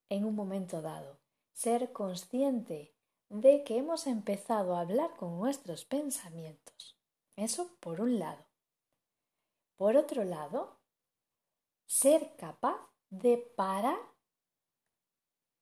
en 0.08 0.26
un 0.26 0.36
momento 0.36 0.82
dado 0.82 1.21
ser 1.52 1.92
consciente 1.92 2.94
de 3.30 3.64
que 3.64 3.78
hemos 3.78 4.08
empezado 4.08 4.76
a 4.76 4.82
hablar 4.82 5.16
con 5.16 5.40
nuestros 5.40 5.86
pensamientos. 5.86 7.00
Eso 7.36 7.78
por 7.80 8.02
un 8.02 8.20
lado. 8.20 8.46
Por 9.78 9.96
otro 9.96 10.24
lado, 10.24 10.78
ser 11.86 12.36
capaz 12.36 12.78
de 13.10 13.38
parar 13.56 14.00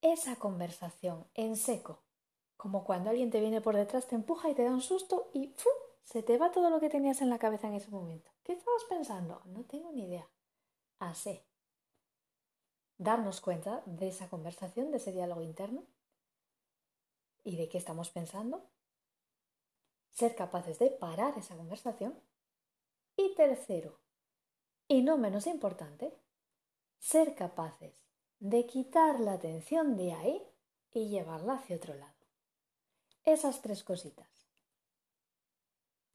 esa 0.01 0.35
conversación 0.37 1.27
en 1.33 1.55
seco, 1.55 2.03
como 2.57 2.83
cuando 2.83 3.09
alguien 3.09 3.31
te 3.31 3.39
viene 3.39 3.61
por 3.61 3.75
detrás, 3.75 4.07
te 4.07 4.15
empuja 4.15 4.49
y 4.49 4.55
te 4.55 4.63
da 4.63 4.71
un 4.71 4.81
susto 4.81 5.29
y 5.33 5.53
se 6.03 6.23
te 6.23 6.37
va 6.37 6.51
todo 6.51 6.69
lo 6.69 6.79
que 6.79 6.89
tenías 6.89 7.21
en 7.21 7.29
la 7.29 7.39
cabeza 7.39 7.67
en 7.67 7.75
ese 7.75 7.89
momento. 7.89 8.31
¿Qué 8.43 8.53
estabas 8.53 8.83
pensando? 8.85 9.41
No 9.45 9.63
tengo 9.65 9.91
ni 9.91 10.03
idea. 10.03 10.27
Así 10.99 11.41
darnos 12.99 13.39
cuenta 13.41 13.81
de 13.85 14.09
esa 14.09 14.29
conversación, 14.29 14.91
de 14.91 14.97
ese 14.97 15.11
diálogo 15.11 15.41
interno 15.41 15.85
y 17.43 17.55
de 17.55 17.69
qué 17.69 17.77
estamos 17.77 18.11
pensando, 18.11 18.63
ser 20.11 20.35
capaces 20.35 20.77
de 20.77 20.91
parar 20.91 21.37
esa 21.37 21.55
conversación 21.55 22.19
y 23.15 23.33
tercero, 23.35 23.97
y 24.87 25.01
no 25.01 25.17
menos 25.17 25.47
importante, 25.47 26.13
ser 26.99 27.35
capaces 27.35 28.03
de 28.39 28.65
quitar 28.65 29.19
la 29.19 29.33
atención 29.33 29.95
de 29.95 30.13
ahí 30.13 30.47
y 30.91 31.07
llevarla 31.07 31.53
hacia 31.53 31.77
otro 31.77 31.95
lado. 31.95 32.13
Esas 33.23 33.61
tres 33.61 33.83
cositas. 33.83 34.27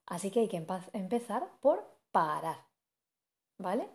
Así 0.07 0.31
que 0.31 0.41
hay 0.41 0.49
que 0.49 0.67
empezar 0.93 1.51
por 1.61 1.87
parar. 2.13 2.67
¿Vale? 3.57 3.89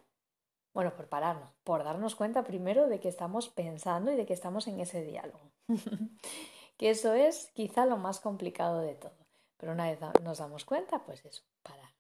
Bueno, 0.80 0.96
por 0.96 1.10
pararnos, 1.10 1.52
por 1.66 1.84
darnos 1.84 2.16
cuenta 2.16 2.46
primero 2.46 2.88
de 2.88 3.02
que 3.02 3.10
estamos 3.10 3.50
pensando 3.50 4.14
y 4.14 4.16
de 4.16 4.26
que 4.26 4.32
estamos 4.32 4.66
en 4.66 4.80
ese 4.80 5.02
diálogo. 5.02 5.52
que 6.78 6.90
eso 6.90 7.14
es 7.14 7.52
quizá 7.54 7.86
lo 7.86 7.98
más 7.98 8.22
complicado 8.22 8.80
de 8.80 8.96
todo. 8.96 9.28
Pero 9.58 9.74
una 9.74 9.92
vez 9.92 10.00
nos 10.24 10.38
damos 10.38 10.64
cuenta, 10.64 11.04
pues 11.04 11.26
eso, 11.26 11.44
parar. 11.64 11.92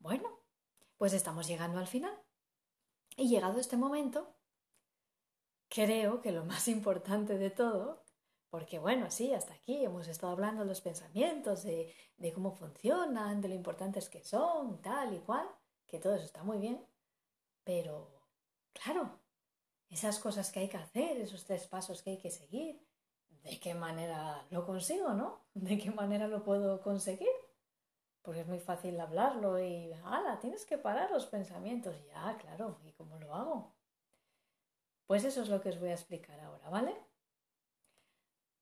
Bueno, 0.00 0.40
pues 0.98 1.12
estamos 1.12 1.46
llegando 1.46 1.78
al 1.78 1.86
final. 1.86 2.20
Y 3.16 3.28
llegado 3.28 3.60
este 3.60 3.76
momento, 3.76 4.34
creo 5.68 6.22
que 6.22 6.32
lo 6.32 6.44
más 6.44 6.66
importante 6.76 7.38
de 7.38 7.50
todo 7.50 8.04
porque 8.50 8.80
bueno, 8.80 9.10
sí, 9.10 9.32
hasta 9.32 9.54
aquí 9.54 9.84
hemos 9.84 10.08
estado 10.08 10.32
hablando 10.32 10.62
de 10.62 10.68
los 10.68 10.80
pensamientos, 10.80 11.62
de, 11.62 11.94
cómo 12.34 12.52
funcionan, 12.52 13.40
de 13.40 13.48
lo 13.48 13.54
importantes 13.54 14.08
que 14.08 14.24
son, 14.24 14.82
tal 14.82 15.14
y 15.14 15.20
cual, 15.20 15.48
que 15.86 16.00
todo 16.00 16.16
eso 16.16 16.24
está 16.24 16.42
muy 16.42 16.58
bien. 16.58 16.84
Pero, 17.62 18.10
claro, 18.72 19.20
esas 19.88 20.18
cosas 20.18 20.50
que 20.50 20.60
hay 20.60 20.68
que 20.68 20.78
hacer, 20.78 21.18
esos 21.18 21.44
tres 21.44 21.68
pasos 21.68 22.02
que 22.02 22.10
hay 22.10 22.18
que 22.18 22.30
seguir, 22.30 22.84
¿de 23.44 23.60
qué 23.60 23.74
manera 23.74 24.44
lo 24.50 24.66
consigo, 24.66 25.14
no? 25.14 25.44
¿De 25.54 25.78
qué 25.78 25.92
manera 25.92 26.26
lo 26.26 26.42
puedo 26.42 26.82
conseguir? 26.82 27.28
Porque 28.22 28.40
es 28.40 28.48
muy 28.48 28.58
fácil 28.58 28.98
hablarlo 29.00 29.62
y, 29.62 29.92
¡hala! 30.04 30.40
Tienes 30.40 30.66
que 30.66 30.76
parar 30.76 31.10
los 31.10 31.26
pensamientos. 31.26 31.96
Ya, 32.06 32.36
claro, 32.38 32.80
¿y 32.84 32.92
cómo 32.92 33.18
lo 33.18 33.34
hago? 33.34 33.74
Pues 35.06 35.24
eso 35.24 35.42
es 35.42 35.48
lo 35.48 35.60
que 35.60 35.70
os 35.70 35.80
voy 35.80 35.90
a 35.90 35.94
explicar 35.94 36.38
ahora, 36.40 36.68
¿vale? 36.68 37.09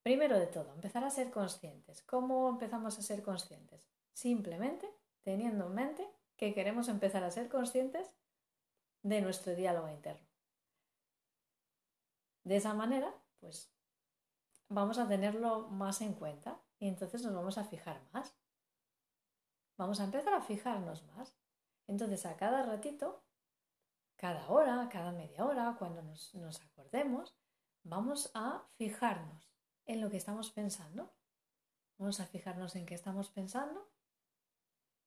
Primero 0.08 0.38
de 0.38 0.46
todo, 0.46 0.72
empezar 0.72 1.04
a 1.04 1.10
ser 1.10 1.30
conscientes. 1.30 2.00
¿Cómo 2.00 2.48
empezamos 2.48 2.98
a 2.98 3.02
ser 3.02 3.22
conscientes? 3.22 3.86
Simplemente 4.14 4.88
teniendo 5.22 5.66
en 5.66 5.74
mente 5.74 6.08
que 6.38 6.54
queremos 6.54 6.88
empezar 6.88 7.24
a 7.24 7.30
ser 7.30 7.50
conscientes 7.50 8.10
de 9.02 9.20
nuestro 9.20 9.54
diálogo 9.54 9.86
interno. 9.90 10.26
De 12.42 12.56
esa 12.56 12.72
manera, 12.72 13.14
pues 13.38 13.70
vamos 14.70 14.96
a 14.96 15.06
tenerlo 15.06 15.68
más 15.68 16.00
en 16.00 16.14
cuenta 16.14 16.58
y 16.78 16.88
entonces 16.88 17.22
nos 17.22 17.34
vamos 17.34 17.58
a 17.58 17.64
fijar 17.64 18.00
más. 18.14 18.34
Vamos 19.76 20.00
a 20.00 20.04
empezar 20.04 20.32
a 20.32 20.40
fijarnos 20.40 21.04
más. 21.08 21.36
Entonces, 21.86 22.24
a 22.24 22.34
cada 22.38 22.62
ratito, 22.62 23.26
cada 24.16 24.48
hora, 24.48 24.88
cada 24.90 25.12
media 25.12 25.44
hora, 25.44 25.76
cuando 25.78 26.00
nos, 26.00 26.34
nos 26.34 26.62
acordemos, 26.62 27.36
vamos 27.82 28.30
a 28.32 28.64
fijarnos 28.78 29.47
en 29.88 30.00
lo 30.00 30.10
que 30.10 30.18
estamos 30.18 30.50
pensando. 30.50 31.10
Vamos 31.98 32.20
a 32.20 32.26
fijarnos 32.26 32.76
en 32.76 32.86
qué 32.86 32.94
estamos 32.94 33.30
pensando. 33.30 33.90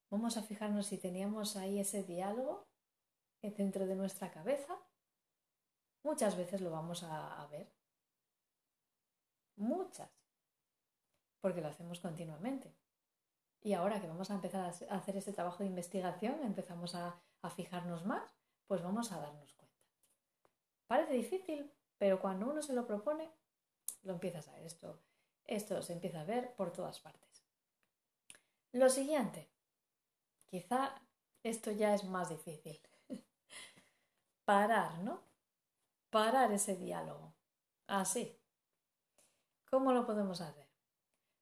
Vamos 0.09 0.35
a 0.35 0.43
fijarnos 0.43 0.87
si 0.87 0.97
teníamos 0.97 1.55
ahí 1.55 1.79
ese 1.79 2.03
diálogo 2.03 2.67
dentro 3.41 3.85
de 3.85 3.95
nuestra 3.95 4.31
cabeza. 4.31 4.77
Muchas 6.03 6.35
veces 6.35 6.59
lo 6.61 6.71
vamos 6.71 7.03
a, 7.03 7.47
ver. 7.49 7.71
Muchas. 9.55 10.09
Porque 11.39 11.61
lo 11.61 11.69
hacemos 11.69 11.99
continuamente. 11.99 12.75
Y 13.61 13.73
ahora 13.73 14.01
que 14.01 14.07
vamos 14.07 14.31
a 14.31 14.35
empezar 14.35 14.65
a 14.65 14.95
hacer 14.95 15.15
ese 15.15 15.31
trabajo 15.31 15.59
de 15.59 15.69
investigación, 15.69 16.43
empezamos 16.43 16.95
a, 16.95 17.21
a 17.43 17.49
fijarnos 17.51 18.03
más, 18.05 18.35
pues 18.65 18.81
vamos 18.81 19.11
a 19.11 19.19
darnos 19.19 19.53
cuenta. 19.53 19.79
Parece 20.87 21.13
difícil, 21.13 21.71
pero 21.99 22.19
cuando 22.19 22.49
uno 22.49 22.63
se 22.63 22.73
lo 22.73 22.87
propone, 22.87 23.31
lo 24.03 24.13
empiezas 24.13 24.47
a 24.47 24.53
ver. 24.53 24.63
Esto, 24.63 25.01
esto 25.45 25.81
se 25.81 25.93
empieza 25.93 26.21
a 26.21 26.25
ver 26.25 26.55
por 26.55 26.71
todas 26.71 26.99
partes. 26.99 27.43
Lo 28.71 28.89
siguiente, 28.89 29.49
quizá 30.45 30.95
esto 31.43 31.71
ya 31.71 31.93
es 31.93 32.03
más 32.05 32.29
difícil. 32.29 32.79
Parar, 34.45 34.99
¿no? 34.99 35.21
Parar 36.09 36.51
ese 36.51 36.75
diálogo. 36.75 37.33
Así. 37.87 38.37
¿Cómo 39.69 39.93
lo 39.93 40.05
podemos 40.05 40.41
hacer? 40.41 40.67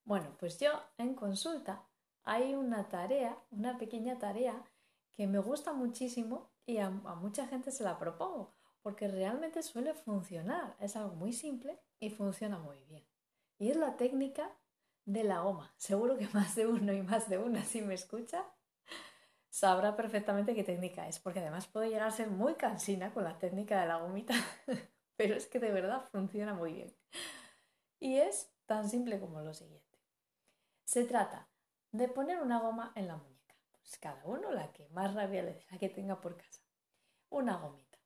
Bueno, 0.05 0.35
pues 0.39 0.59
yo 0.59 0.71
en 0.97 1.15
consulta 1.15 1.87
hay 2.23 2.53
una 2.53 2.89
tarea, 2.89 3.37
una 3.51 3.77
pequeña 3.77 4.17
tarea 4.17 4.63
que 5.11 5.27
me 5.27 5.39
gusta 5.39 5.73
muchísimo 5.73 6.51
y 6.65 6.77
a, 6.77 6.87
a 6.87 7.15
mucha 7.15 7.47
gente 7.47 7.71
se 7.71 7.83
la 7.83 7.97
propongo 7.97 8.53
porque 8.81 9.07
realmente 9.07 9.61
suele 9.63 9.93
funcionar. 9.93 10.75
Es 10.79 10.95
algo 10.95 11.15
muy 11.15 11.33
simple 11.33 11.79
y 11.99 12.09
funciona 12.09 12.57
muy 12.57 12.83
bien. 12.85 13.05
Y 13.57 13.69
es 13.69 13.77
la 13.77 13.97
técnica 13.97 14.49
de 15.05 15.23
la 15.23 15.41
goma. 15.41 15.73
Seguro 15.77 16.17
que 16.17 16.27
más 16.33 16.55
de 16.55 16.67
uno 16.67 16.93
y 16.93 17.01
más 17.01 17.29
de 17.29 17.37
una, 17.37 17.63
si 17.63 17.81
me 17.81 17.93
escucha, 17.93 18.45
sabrá 19.49 19.95
perfectamente 19.95 20.55
qué 20.55 20.63
técnica 20.63 21.07
es, 21.07 21.19
porque 21.19 21.39
además 21.39 21.67
puede 21.67 21.89
llegar 21.89 22.07
a 22.07 22.11
ser 22.11 22.29
muy 22.29 22.55
cansina 22.55 23.13
con 23.13 23.23
la 23.23 23.37
técnica 23.37 23.81
de 23.81 23.87
la 23.87 23.97
gomita, 23.97 24.33
pero 25.17 25.35
es 25.35 25.47
que 25.47 25.59
de 25.59 25.71
verdad 25.71 26.05
funciona 26.11 26.53
muy 26.53 26.73
bien. 26.73 26.95
Y 27.99 28.17
es 28.17 28.53
tan 28.65 28.89
simple 28.89 29.19
como 29.19 29.41
lo 29.41 29.53
siguiente. 29.53 29.99
Se 30.85 31.03
trata 31.03 31.49
de 31.91 32.07
poner 32.07 32.39
una 32.39 32.59
goma 32.59 32.93
en 32.95 33.07
la 33.07 33.17
muñeca. 33.17 33.55
pues 33.71 33.97
cada 33.97 34.23
uno 34.25 34.51
la 34.51 34.71
que 34.71 34.87
más 34.89 35.13
rabia 35.13 35.43
le 35.43 35.53
dé, 35.53 35.65
la 35.71 35.77
que 35.77 35.89
tenga 35.89 36.21
por 36.21 36.37
casa. 36.37 36.61
Una 37.29 37.57
gomita. 37.57 37.97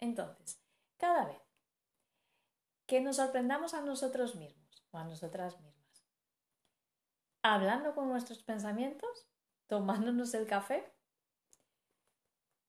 Entonces, 0.00 0.60
cada 0.96 1.26
vez 1.26 1.41
que 2.92 3.00
nos 3.00 3.16
sorprendamos 3.16 3.72
a 3.72 3.80
nosotros 3.80 4.34
mismos 4.34 4.86
o 4.90 4.98
a 4.98 5.04
nosotras 5.04 5.58
mismas, 5.62 6.04
hablando 7.42 7.94
con 7.94 8.06
nuestros 8.10 8.42
pensamientos, 8.42 9.30
tomándonos 9.66 10.34
el 10.34 10.46
café, 10.46 10.92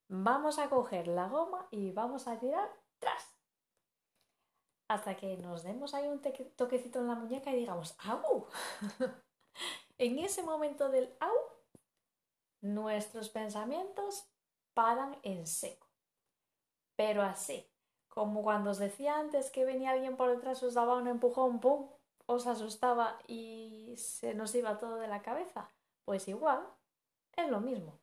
vamos 0.07 0.59
a 0.59 0.69
coger 0.69 1.09
la 1.09 1.27
goma 1.27 1.67
y 1.71 1.91
vamos 1.91 2.29
a 2.29 2.39
tirar 2.39 2.71
tras. 2.99 3.35
Hasta 4.87 5.17
que 5.17 5.35
nos 5.35 5.63
demos 5.63 5.93
ahí 5.93 6.07
un 6.07 6.21
toquecito 6.55 6.99
en 6.99 7.07
la 7.09 7.15
muñeca 7.15 7.51
y 7.51 7.57
digamos, 7.57 7.93
¡au! 8.05 8.47
en 9.97 10.19
ese 10.19 10.41
momento 10.41 10.87
del 10.87 11.13
¡au! 11.19 11.35
nuestros 12.61 13.27
pensamientos 13.27 14.23
paran 14.73 15.19
en 15.23 15.45
seco. 15.45 15.89
Pero 16.95 17.23
así, 17.23 17.72
como 18.13 18.43
cuando 18.43 18.69
os 18.69 18.77
decía 18.77 19.17
antes 19.17 19.49
que 19.49 19.65
venía 19.65 19.89
alguien 19.89 20.15
por 20.15 20.29
detrás, 20.29 20.61
os 20.61 20.75
daba 20.75 20.97
un 20.97 21.07
empujón, 21.07 21.59
¡pum! 21.59 21.89
os 22.27 22.45
asustaba 22.45 23.17
y 23.27 23.95
se 23.97 24.35
nos 24.35 24.53
iba 24.53 24.77
todo 24.77 24.97
de 24.97 25.07
la 25.07 25.23
cabeza. 25.23 25.71
Pues 26.05 26.27
igual, 26.27 26.63
es 27.35 27.49
lo 27.49 27.59
mismo. 27.59 27.99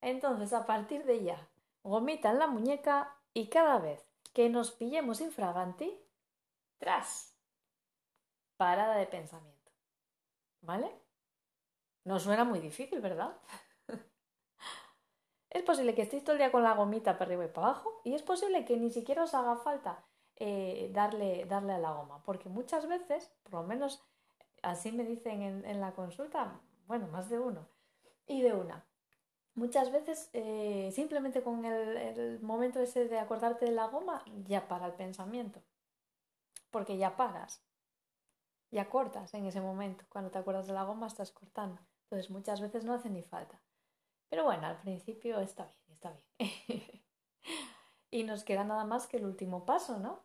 Entonces, 0.00 0.54
a 0.54 0.64
partir 0.64 1.04
de 1.04 1.22
ya, 1.22 1.48
gomita 1.82 2.30
en 2.30 2.38
la 2.38 2.46
muñeca 2.46 3.14
y 3.34 3.50
cada 3.50 3.78
vez 3.78 4.02
que 4.32 4.48
nos 4.48 4.70
pillemos 4.70 5.20
infraganti, 5.20 6.00
tras, 6.78 7.36
parada 8.56 8.96
de 8.96 9.06
pensamiento. 9.06 9.70
¿Vale? 10.62 10.90
No 12.04 12.18
suena 12.18 12.44
muy 12.44 12.58
difícil, 12.58 13.02
¿verdad? 13.02 13.36
Es 15.50 15.62
posible 15.62 15.94
que 15.94 16.02
estéis 16.02 16.24
todo 16.24 16.32
el 16.32 16.38
día 16.38 16.52
con 16.52 16.62
la 16.62 16.74
gomita 16.74 17.14
para 17.14 17.26
arriba 17.26 17.44
y 17.44 17.48
para 17.48 17.68
abajo 17.68 18.00
y 18.04 18.14
es 18.14 18.22
posible 18.22 18.64
que 18.64 18.76
ni 18.76 18.90
siquiera 18.90 19.24
os 19.24 19.34
haga 19.34 19.56
falta 19.56 20.04
eh, 20.36 20.90
darle, 20.92 21.44
darle 21.46 21.74
a 21.74 21.78
la 21.78 21.92
goma, 21.92 22.22
porque 22.24 22.48
muchas 22.48 22.88
veces, 22.88 23.30
por 23.42 23.54
lo 23.54 23.62
menos 23.64 24.02
así 24.62 24.92
me 24.92 25.04
dicen 25.04 25.42
en 25.42 25.80
la 25.80 25.92
consulta, 25.92 26.60
bueno, 26.86 27.06
más 27.08 27.28
de 27.28 27.38
uno 27.38 27.66
y 28.26 28.40
de 28.40 28.54
una, 28.54 28.84
muchas 29.54 29.92
veces 29.92 30.30
eh, 30.32 30.90
simplemente 30.92 31.42
con 31.42 31.64
el, 31.64 32.40
momento 32.40 32.80
ese 32.80 33.08
de 33.08 33.18
acordarte 33.18 33.66
de 33.66 33.72
la 33.72 33.86
goma 33.88 34.24
ya 34.46 34.68
para 34.68 34.86
el 34.86 34.94
pensamiento. 34.94 35.62
Porque 36.70 36.96
ya 36.96 37.16
paras, 37.16 37.62
ya 38.70 38.88
cortas 38.88 39.34
en 39.34 39.46
ese 39.46 39.60
momento. 39.60 40.04
Cuando 40.08 40.30
te 40.30 40.38
acuerdas 40.38 40.66
de 40.66 40.72
la 40.72 40.84
goma 40.84 41.06
estás 41.06 41.32
cortando. 41.32 41.80
Entonces 42.04 42.30
muchas 42.30 42.60
veces 42.60 42.84
no 42.84 42.94
hace 42.94 43.10
ni 43.10 43.22
falta. 43.22 43.60
Pero 44.30 44.44
bueno, 44.44 44.66
al 44.66 44.80
principio 44.80 45.40
está 45.40 45.64
bien, 45.64 45.82
está 45.90 46.12
bien. 46.38 46.50
y 48.10 48.22
nos 48.24 48.44
queda 48.44 48.64
nada 48.64 48.84
más 48.84 49.06
que 49.06 49.18
el 49.18 49.26
último 49.26 49.66
paso, 49.66 49.98
¿no? 49.98 50.24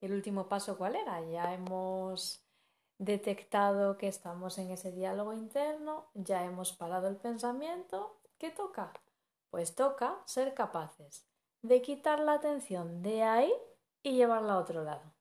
¿El 0.00 0.12
último 0.12 0.48
paso 0.48 0.76
cuál 0.76 0.96
era? 0.96 1.20
Ya 1.20 1.54
hemos 1.54 2.44
detectado 2.98 3.98
que 3.98 4.08
estamos 4.08 4.58
en 4.58 4.70
ese 4.70 4.90
diálogo 4.90 5.32
interno, 5.32 6.10
ya 6.14 6.44
hemos 6.44 6.72
parado 6.72 7.08
el 7.08 7.16
pensamiento, 7.16 8.20
¿qué 8.38 8.50
toca? 8.50 8.92
Pues 9.50 9.74
toca 9.74 10.18
ser 10.24 10.54
capaces 10.54 11.26
de 11.62 11.82
quitar 11.82 12.20
la 12.20 12.34
atención 12.34 13.02
de 13.02 13.22
ahí 13.22 13.52
y 14.02 14.16
llevarla 14.16 14.54
a 14.54 14.58
otro 14.58 14.82
lado. 14.82 15.12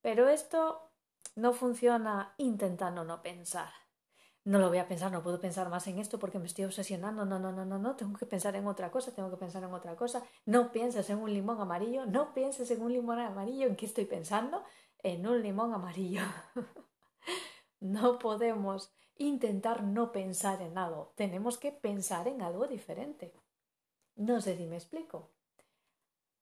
Pero 0.00 0.28
esto 0.28 0.90
no 1.34 1.52
funciona 1.52 2.34
intentando 2.38 3.04
no 3.04 3.22
pensar. 3.22 3.85
No 4.46 4.58
lo 4.58 4.68
voy 4.68 4.78
a 4.78 4.88
pensar, 4.88 5.12
no 5.12 5.22
puedo 5.22 5.38
pensar 5.40 5.68
más 5.68 5.86
en 5.88 5.98
esto 5.98 6.18
porque 6.18 6.38
me 6.38 6.46
estoy 6.46 6.64
obsesionando. 6.64 7.24
No, 7.26 7.38
no, 7.38 7.52
no, 7.52 7.64
no, 7.64 7.78
no, 7.78 7.96
tengo 7.96 8.16
que 8.16 8.26
pensar 8.26 8.56
en 8.56 8.66
otra 8.66 8.90
cosa, 8.90 9.12
tengo 9.12 9.30
que 9.30 9.36
pensar 9.36 9.62
en 9.62 9.74
otra 9.74 9.96
cosa. 9.96 10.22
No 10.44 10.72
pienses 10.72 11.10
en 11.10 11.18
un 11.18 11.32
limón 11.34 11.60
amarillo, 11.60 12.06
no 12.06 12.32
pienses 12.32 12.70
en 12.70 12.80
un 12.80 12.92
limón 12.92 13.18
amarillo, 13.18 13.66
¿en 13.66 13.76
qué 13.76 13.86
estoy 13.86 14.06
pensando? 14.06 14.62
en 15.06 15.26
un 15.26 15.40
limón 15.40 15.72
amarillo. 15.72 16.22
no 17.80 18.18
podemos 18.18 18.92
intentar 19.16 19.84
no 19.84 20.10
pensar 20.10 20.60
en 20.62 20.76
algo, 20.78 21.12
tenemos 21.14 21.58
que 21.58 21.70
pensar 21.70 22.26
en 22.26 22.42
algo 22.42 22.66
diferente. 22.66 23.32
No 24.16 24.40
sé 24.40 24.56
si 24.56 24.66
me 24.66 24.76
explico. 24.76 25.30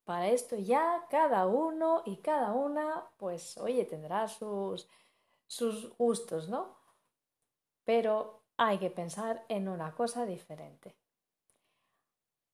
Para 0.03 0.29
esto 0.29 0.55
ya 0.55 1.05
cada 1.09 1.45
uno 1.45 2.01
y 2.05 2.17
cada 2.17 2.53
una, 2.53 3.05
pues 3.17 3.57
oye, 3.57 3.85
tendrá 3.85 4.27
sus, 4.27 4.87
sus 5.47 5.95
gustos, 5.97 6.49
¿no? 6.49 6.75
Pero 7.85 8.41
hay 8.57 8.77
que 8.77 8.89
pensar 8.89 9.45
en 9.47 9.69
una 9.69 9.93
cosa 9.93 10.25
diferente. 10.25 10.95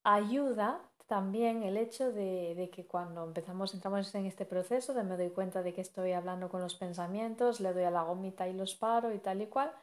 Ayuda 0.04 0.82
también 1.12 1.64
el 1.64 1.76
hecho 1.76 2.14
de, 2.14 2.72
que 2.74 2.86
cuando 2.86 3.26
empezamos, 3.26 3.74
entramos 3.74 4.16
en 4.16 4.26
este 4.28 4.46
proceso, 4.46 4.94
de 4.94 5.04
me 5.04 5.18
doy 5.18 5.30
cuenta 5.30 5.62
de 5.62 5.74
que 5.74 5.82
estoy 5.82 6.14
hablando 6.14 6.48
con 6.48 6.62
los 6.62 6.76
pensamientos, 6.76 7.60
le 7.60 7.74
doy 7.74 7.84
a 7.84 7.92
la 7.92 8.04
gomita 8.04 8.48
y 8.48 8.54
los 8.54 8.76
paro 8.76 9.12
y 9.12 9.20
tal 9.20 9.42
y 9.42 9.48
cual, 9.48 9.74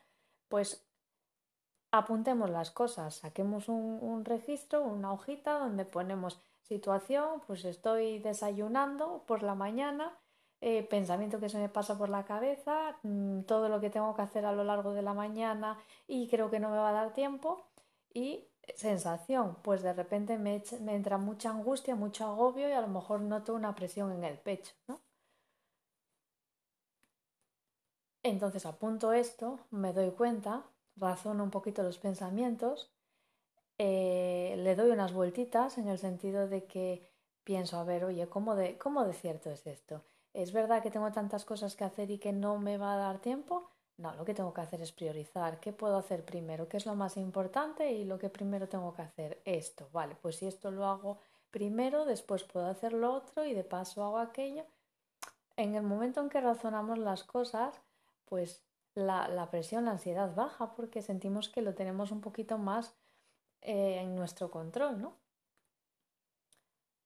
pues 0.49 0.89
apuntemos 1.91 2.49
las 2.49 2.71
cosas, 2.71 3.17
saquemos 3.17 3.69
un, 3.69 4.25
registro, 4.25 4.83
una 4.83 5.13
hojita 5.13 5.59
donde 5.59 5.85
ponemos 5.85 6.41
situación, 6.63 7.43
pues 7.47 7.67
estoy 7.67 8.21
desayunando 8.21 9.25
por 9.27 9.43
la 9.43 9.55
mañana, 9.55 10.17
eh, 10.61 10.83
pensamiento 10.85 11.41
que 11.41 11.49
se 11.49 11.59
me 11.59 11.69
pasa 11.69 11.97
por 11.99 12.09
la 12.09 12.25
cabeza, 12.25 12.99
mm, 13.03 13.43
todo 13.43 13.69
lo 13.69 13.81
que 13.81 13.91
tengo 13.91 14.15
que 14.15 14.23
hacer 14.23 14.45
a 14.45 14.53
lo 14.53 14.65
largo 14.65 14.93
de 14.93 15.03
la 15.03 15.15
mañana 15.15 15.79
y 16.07 16.29
creo 16.29 16.51
que 16.51 16.61
no 16.61 16.71
me 16.71 16.79
va 16.79 16.91
a 16.91 16.93
dar 16.93 17.13
tiempo 17.13 17.65
y 18.13 18.45
sensación? 18.75 19.57
Pues 19.63 19.83
de 19.83 19.93
repente 19.93 20.39
me, 20.39 20.63
entra 20.89 21.19
mucha 21.19 21.51
angustia, 21.51 21.95
mucho 21.97 22.27
agobio 22.27 22.69
y 22.69 22.73
a 22.73 22.81
lo 22.81 22.89
mejor 22.89 23.21
noto 23.21 23.55
una 23.55 23.75
presión 23.75 24.13
en 24.13 24.25
el 24.25 24.39
pecho, 24.39 24.75
¿no? 24.89 25.01
Entonces 28.23 28.67
apunto 28.67 29.13
esto, 29.13 29.59
me 29.71 29.93
doy 29.93 30.11
cuenta, 30.11 30.65
razono 30.97 31.45
un 31.45 31.51
poquito 31.51 31.83
los 31.83 31.99
pensamientos, 31.99 32.93
eh, 33.79 34.55
le 34.59 34.75
doy 34.77 34.91
unas 34.91 35.13
vueltitas 35.13 35.79
en 35.79 35.89
el 35.89 35.99
sentido 35.99 36.49
de 36.49 36.65
que 36.67 37.13
pienso, 37.45 37.79
a 37.79 37.85
ver, 37.85 38.05
oye, 38.05 38.29
¿cómo 38.29 38.57
de, 38.57 38.77
¿cómo 38.79 39.05
de 39.05 39.15
cierto 39.15 39.51
es 39.51 39.67
esto? 39.67 40.03
¿Es 40.39 40.53
verdad 40.53 40.85
que 40.85 40.93
tengo 40.93 41.11
tantas 41.11 41.45
cosas 41.45 41.75
que 41.75 41.83
hacer 41.83 42.13
y 42.13 42.19
que 42.19 42.33
no 42.33 42.59
me 42.59 42.79
va 42.79 42.95
a 42.95 42.97
dar 42.97 43.19
tiempo? 43.19 43.73
No, 43.97 44.15
lo 44.15 44.25
que 44.25 44.35
tengo 44.35 44.55
que 44.55 44.61
hacer 44.61 44.81
es 44.81 44.93
priorizar. 44.93 45.59
¿Qué 45.59 45.73
puedo 45.73 45.97
hacer 45.97 46.25
primero? 46.25 46.69
¿Qué 46.69 46.77
es 46.77 46.87
lo 46.87 46.95
más 46.95 47.17
importante? 47.17 47.91
Y 47.91 48.05
lo 48.05 48.21
que 48.21 48.29
primero 48.29 48.69
tengo 48.69 48.95
que 48.95 49.03
hacer, 49.03 49.43
esto. 49.45 49.89
Vale, 49.93 50.17
pues 50.23 50.37
si 50.37 50.47
esto 50.47 50.71
lo 50.71 50.87
hago 50.87 51.19
primero, 51.51 52.05
después 52.05 52.45
puedo 52.45 52.67
hacer 52.69 52.93
lo 52.93 53.15
otro 53.15 53.45
y 53.45 53.53
de 53.53 53.65
paso 53.65 54.05
hago 54.05 54.19
aquello. 54.19 54.65
En 55.57 55.75
el 55.75 55.83
momento 55.83 56.21
en 56.21 56.29
que 56.29 56.41
razonamos 56.41 56.99
las 56.99 57.25
cosas, 57.25 57.75
pues 58.25 58.63
la, 58.95 59.49
presión, 59.51 59.87
la 59.87 59.91
ansiedad 59.91 60.37
baja 60.37 60.77
porque 60.77 61.03
sentimos 61.03 61.49
que 61.49 61.63
lo 61.63 61.75
tenemos 61.75 62.13
un 62.13 62.21
poquito 62.21 62.59
más 62.59 62.95
eh, 63.61 63.99
en 64.03 64.15
nuestro 64.15 64.53
control, 64.53 65.03
¿no? 65.03 65.17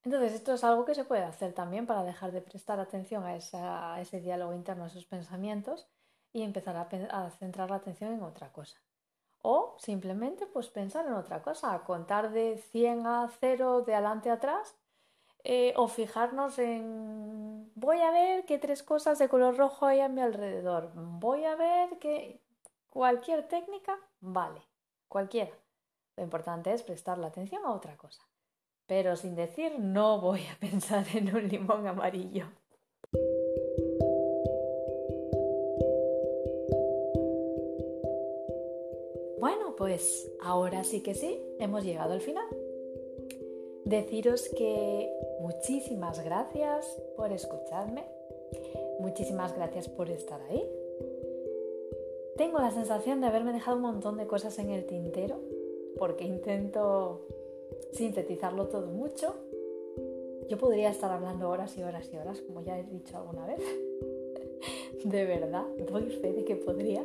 Entonces, 0.05 0.33
esto 0.33 0.55
es 0.55 0.65
algo 0.65 0.85
que 0.85 0.95
se 0.95 1.05
puede 1.05 1.23
hacer 1.23 1.53
también 1.53 1.87
para 1.87 2.03
dejar 2.03 2.33
de 2.33 2.41
prestar 2.41 2.81
atención 2.81 3.25
a, 3.25 4.01
ese 4.01 4.21
diálogo 4.21 4.53
interno, 4.53 4.85
a 4.85 4.89
esos 4.89 5.05
pensamientos 5.05 5.89
y 6.33 6.43
empezar 6.43 6.77
a, 6.77 7.31
centrar 7.31 7.71
la 7.71 7.77
atención 7.77 8.13
en 8.13 8.23
otra 8.23 8.53
cosa. 8.53 8.79
O 9.43 9.77
simplemente 9.79 10.47
pues 10.47 10.69
pensar 10.69 11.07
en 11.07 11.15
otra 11.15 11.43
cosa, 11.43 11.79
contar 11.85 12.33
de 12.33 12.59
100 12.59 13.07
a 13.07 13.31
0 13.41 13.83
de 13.83 13.95
adelante 13.95 14.31
a 14.31 14.35
atrás 14.35 14.77
eh, 15.45 15.75
o 15.77 15.89
fijarnos 15.89 16.59
en 16.59 17.73
voy 17.75 18.01
a 18.01 18.13
ver 18.13 18.45
qué 18.45 18.59
tres 18.59 18.83
cosas 18.83 19.19
de 19.19 19.29
color 19.29 19.57
rojo 19.57 19.87
hay 19.87 20.01
a 20.01 20.09
mi 20.09 20.21
alrededor, 20.21 20.93
voy 20.95 21.45
a 21.45 21.57
ver 21.57 21.99
que 21.99 22.41
cualquier 22.91 23.49
técnica 23.49 23.99
vale, 24.21 24.63
cualquiera. 25.09 25.53
Lo 26.17 26.23
importante 26.23 26.73
es 26.73 26.83
prestar 26.83 27.19
la 27.19 27.29
atención 27.29 27.65
a 27.65 27.73
otra 27.73 27.97
cosa, 27.97 28.23
pero 28.87 29.17
sin 29.17 29.35
decir 29.35 29.79
no 29.79 30.21
voy 30.21 30.41
a 30.41 30.59
pensar 30.61 31.07
en 31.15 31.35
un 31.35 31.49
limón 31.49 31.87
amarillo. 31.87 32.47
pues 39.83 40.31
ahora 40.41 40.85
sí 40.85 41.01
que 41.01 41.13
sí, 41.13 41.43
hemos 41.59 41.85
llegado 41.85 42.13
al 42.13 42.21
final. 42.21 42.47
Deciros 43.85 44.49
que 44.57 45.13
muchísimas 45.41 46.25
gracias 46.25 46.87
por 47.17 47.33
escucharme, 47.33 48.05
muchísimas 49.01 49.57
gracias 49.57 49.89
por 49.89 50.09
estar 50.09 50.41
ahí. 50.43 50.65
Tengo 52.37 52.61
la 52.61 52.71
sensación 52.71 53.21
de 53.21 53.27
haberme 53.27 53.53
dejado 53.53 53.77
un 53.77 53.83
montón 53.83 54.17
de 54.19 54.29
cosas 54.29 54.57
en 54.61 54.71
el 54.71 54.87
tintero, 54.87 55.41
porque 55.99 56.25
intento 56.25 57.27
sintetizarlo 57.93 58.69
todo 58.69 58.87
mucho. 58.87 59.35
Yo 60.49 60.59
podría 60.59 60.91
estar 60.91 61.11
hablando 61.11 61.49
horas 61.49 61.77
y 61.79 61.83
horas 61.83 62.09
y 62.13 62.17
horas, 62.17 62.41
como 62.43 62.63
ya 62.63 62.79
he 62.79 62.85
dicho 62.85 63.17
alguna 63.17 63.47
vez. 63.47 63.61
De 65.05 65.25
verdad, 65.25 65.67
doy 65.91 66.11
fe 66.11 66.33
de 66.33 66.45
que 66.45 66.55
podría 66.55 67.05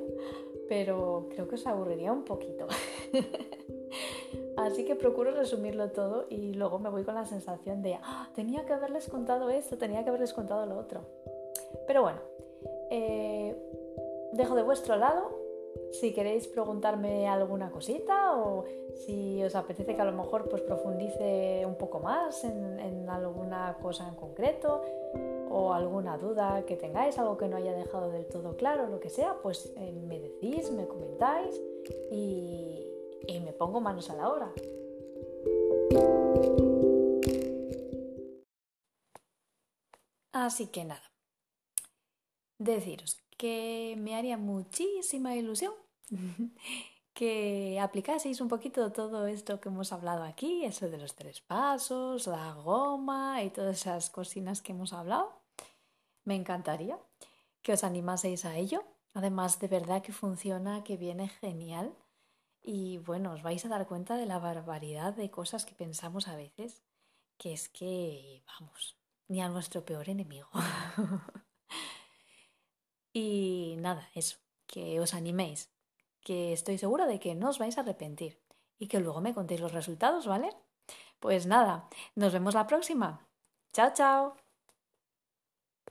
pero 0.68 1.28
creo 1.30 1.48
que 1.48 1.56
os 1.56 1.68
aburriría 1.68 2.12
un 2.12 2.24
poquito. 2.24 2.68
Así 4.58 4.86
que 4.86 4.96
procuro 4.96 5.32
resumirlo 5.32 5.92
todo 5.92 6.26
y 6.30 6.54
luego 6.54 6.80
me 6.80 6.90
voy 6.90 7.04
con 7.04 7.16
la 7.16 7.26
sensación 7.26 7.82
de, 7.82 8.00
ah, 8.02 8.30
tenía 8.36 8.66
que 8.66 8.74
haberles 8.74 9.08
contado 9.08 9.50
esto, 9.50 9.78
tenía 9.78 10.04
que 10.04 10.10
haberles 10.10 10.34
contado 10.34 10.66
lo 10.66 10.78
otro. 10.78 11.02
Pero 11.86 12.02
bueno, 12.02 12.20
eh, 12.90 13.56
dejo 14.34 14.56
de 14.56 14.63
vuestro 14.63 14.96
lado 14.96 15.37
si 15.92 16.13
queréis 16.13 16.48
preguntarme 16.48 17.28
alguna 17.28 17.72
cosita 17.72 18.38
o 18.38 18.66
si 18.94 19.44
os 19.44 19.56
apetece 19.56 19.96
que 19.96 20.02
a 20.02 20.06
lo 20.06 20.12
mejor 20.12 20.50
pues 20.50 20.62
profundice 20.62 21.63
un 21.66 21.76
poco 21.76 22.00
más 22.00 22.44
en, 22.44 23.10
alguna 23.10 23.78
cosa 23.82 24.08
en 24.08 24.16
concreto 24.16 24.82
o 25.50 25.74
alguna 25.74 26.18
duda 26.18 26.66
que 26.66 26.76
tengáis, 26.76 27.18
algo 27.18 27.38
que 27.38 27.48
no 27.48 27.58
haya 27.58 27.74
dejado 27.74 28.12
del 28.12 28.28
todo 28.28 28.58
claro, 28.58 28.88
lo 28.88 29.00
que 29.00 29.10
sea, 29.10 29.38
pues 29.42 29.72
eh, 29.78 29.92
me 29.92 30.20
decís, 30.20 30.72
me 30.72 30.88
comentáis 30.88 31.60
y, 32.12 32.86
y 33.28 33.40
me 33.40 33.54
pongo 33.54 33.80
manos 33.80 34.10
a 34.10 34.16
la 34.16 34.30
obra. 34.30 34.52
Así 40.34 40.68
que 40.68 40.86
nada, 40.86 41.12
deciros 42.60 43.27
que 43.38 43.95
me 43.97 44.15
haría 44.15 44.38
muchísima 44.38 45.36
ilusión 45.36 45.73
que 47.17 47.80
aplicaseis 47.82 48.41
un 48.41 48.47
poquito 48.47 48.91
todo 48.91 49.26
esto 49.26 49.60
que 49.60 49.69
hemos 49.69 49.91
hablado 49.91 50.23
aquí, 50.23 50.63
eso 50.65 50.88
de 50.88 51.00
los 51.00 51.15
tres 51.15 51.41
pasos, 51.41 52.28
la 52.28 52.54
goma 52.54 53.41
y 53.41 53.50
todas 53.50 53.78
esas 53.82 54.12
cocinas 54.12 54.62
que 54.62 54.73
hemos 54.73 54.93
hablado. 54.93 55.41
Me 56.26 56.36
encantaría 56.36 57.00
que 57.63 57.73
os 57.73 57.84
animaseis 57.84 58.45
a 58.45 58.56
ello. 58.56 58.84
Además, 59.15 59.60
de 59.60 59.67
verdad 59.67 60.04
que 60.04 60.13
funciona, 60.13 60.84
que 60.84 60.95
viene 60.95 61.28
genial. 61.28 61.95
Y 62.62 63.00
bueno, 63.00 63.32
os 63.32 63.41
vais 63.41 63.65
a 63.65 63.69
dar 63.69 63.88
cuenta 63.88 64.15
de 64.15 64.28
la 64.28 64.38
barbaridad 64.38 65.15
de 65.15 65.32
cosas 65.32 65.65
que 65.65 65.73
pensamos 65.73 66.28
a 66.28 66.36
veces, 66.36 66.84
que 67.39 67.52
es 67.52 67.67
que, 67.67 68.43
vamos, 68.45 68.95
ni 69.28 69.41
a 69.41 69.50
nuestro 69.50 69.84
peor 69.84 70.08
enemigo. 70.08 70.50
y 73.17 73.75
nada, 73.77 74.03
eso, 74.13 74.38
que 74.67 74.99
os 74.99 75.13
animéis, 75.13 75.60
que 76.21 76.53
estoy 76.53 76.77
segura 76.77 77.06
de 77.08 77.19
que 77.19 77.34
no 77.39 77.49
os 77.49 77.60
vais 77.62 77.77
a 77.77 77.82
arrepentir 77.82 78.34
y 78.77 78.88
que 78.89 78.99
luego 78.99 79.21
me 79.21 79.34
contéis 79.38 79.62
los 79.62 79.73
resultados, 79.80 80.27
¿vale? 80.27 80.49
Pues 81.19 81.47
nada, 81.47 81.89
nos 82.15 82.34
vemos 82.34 82.53
la 82.53 82.67
próxima. 82.67 83.10
Chao, 83.73 83.91
chao. 83.93 84.46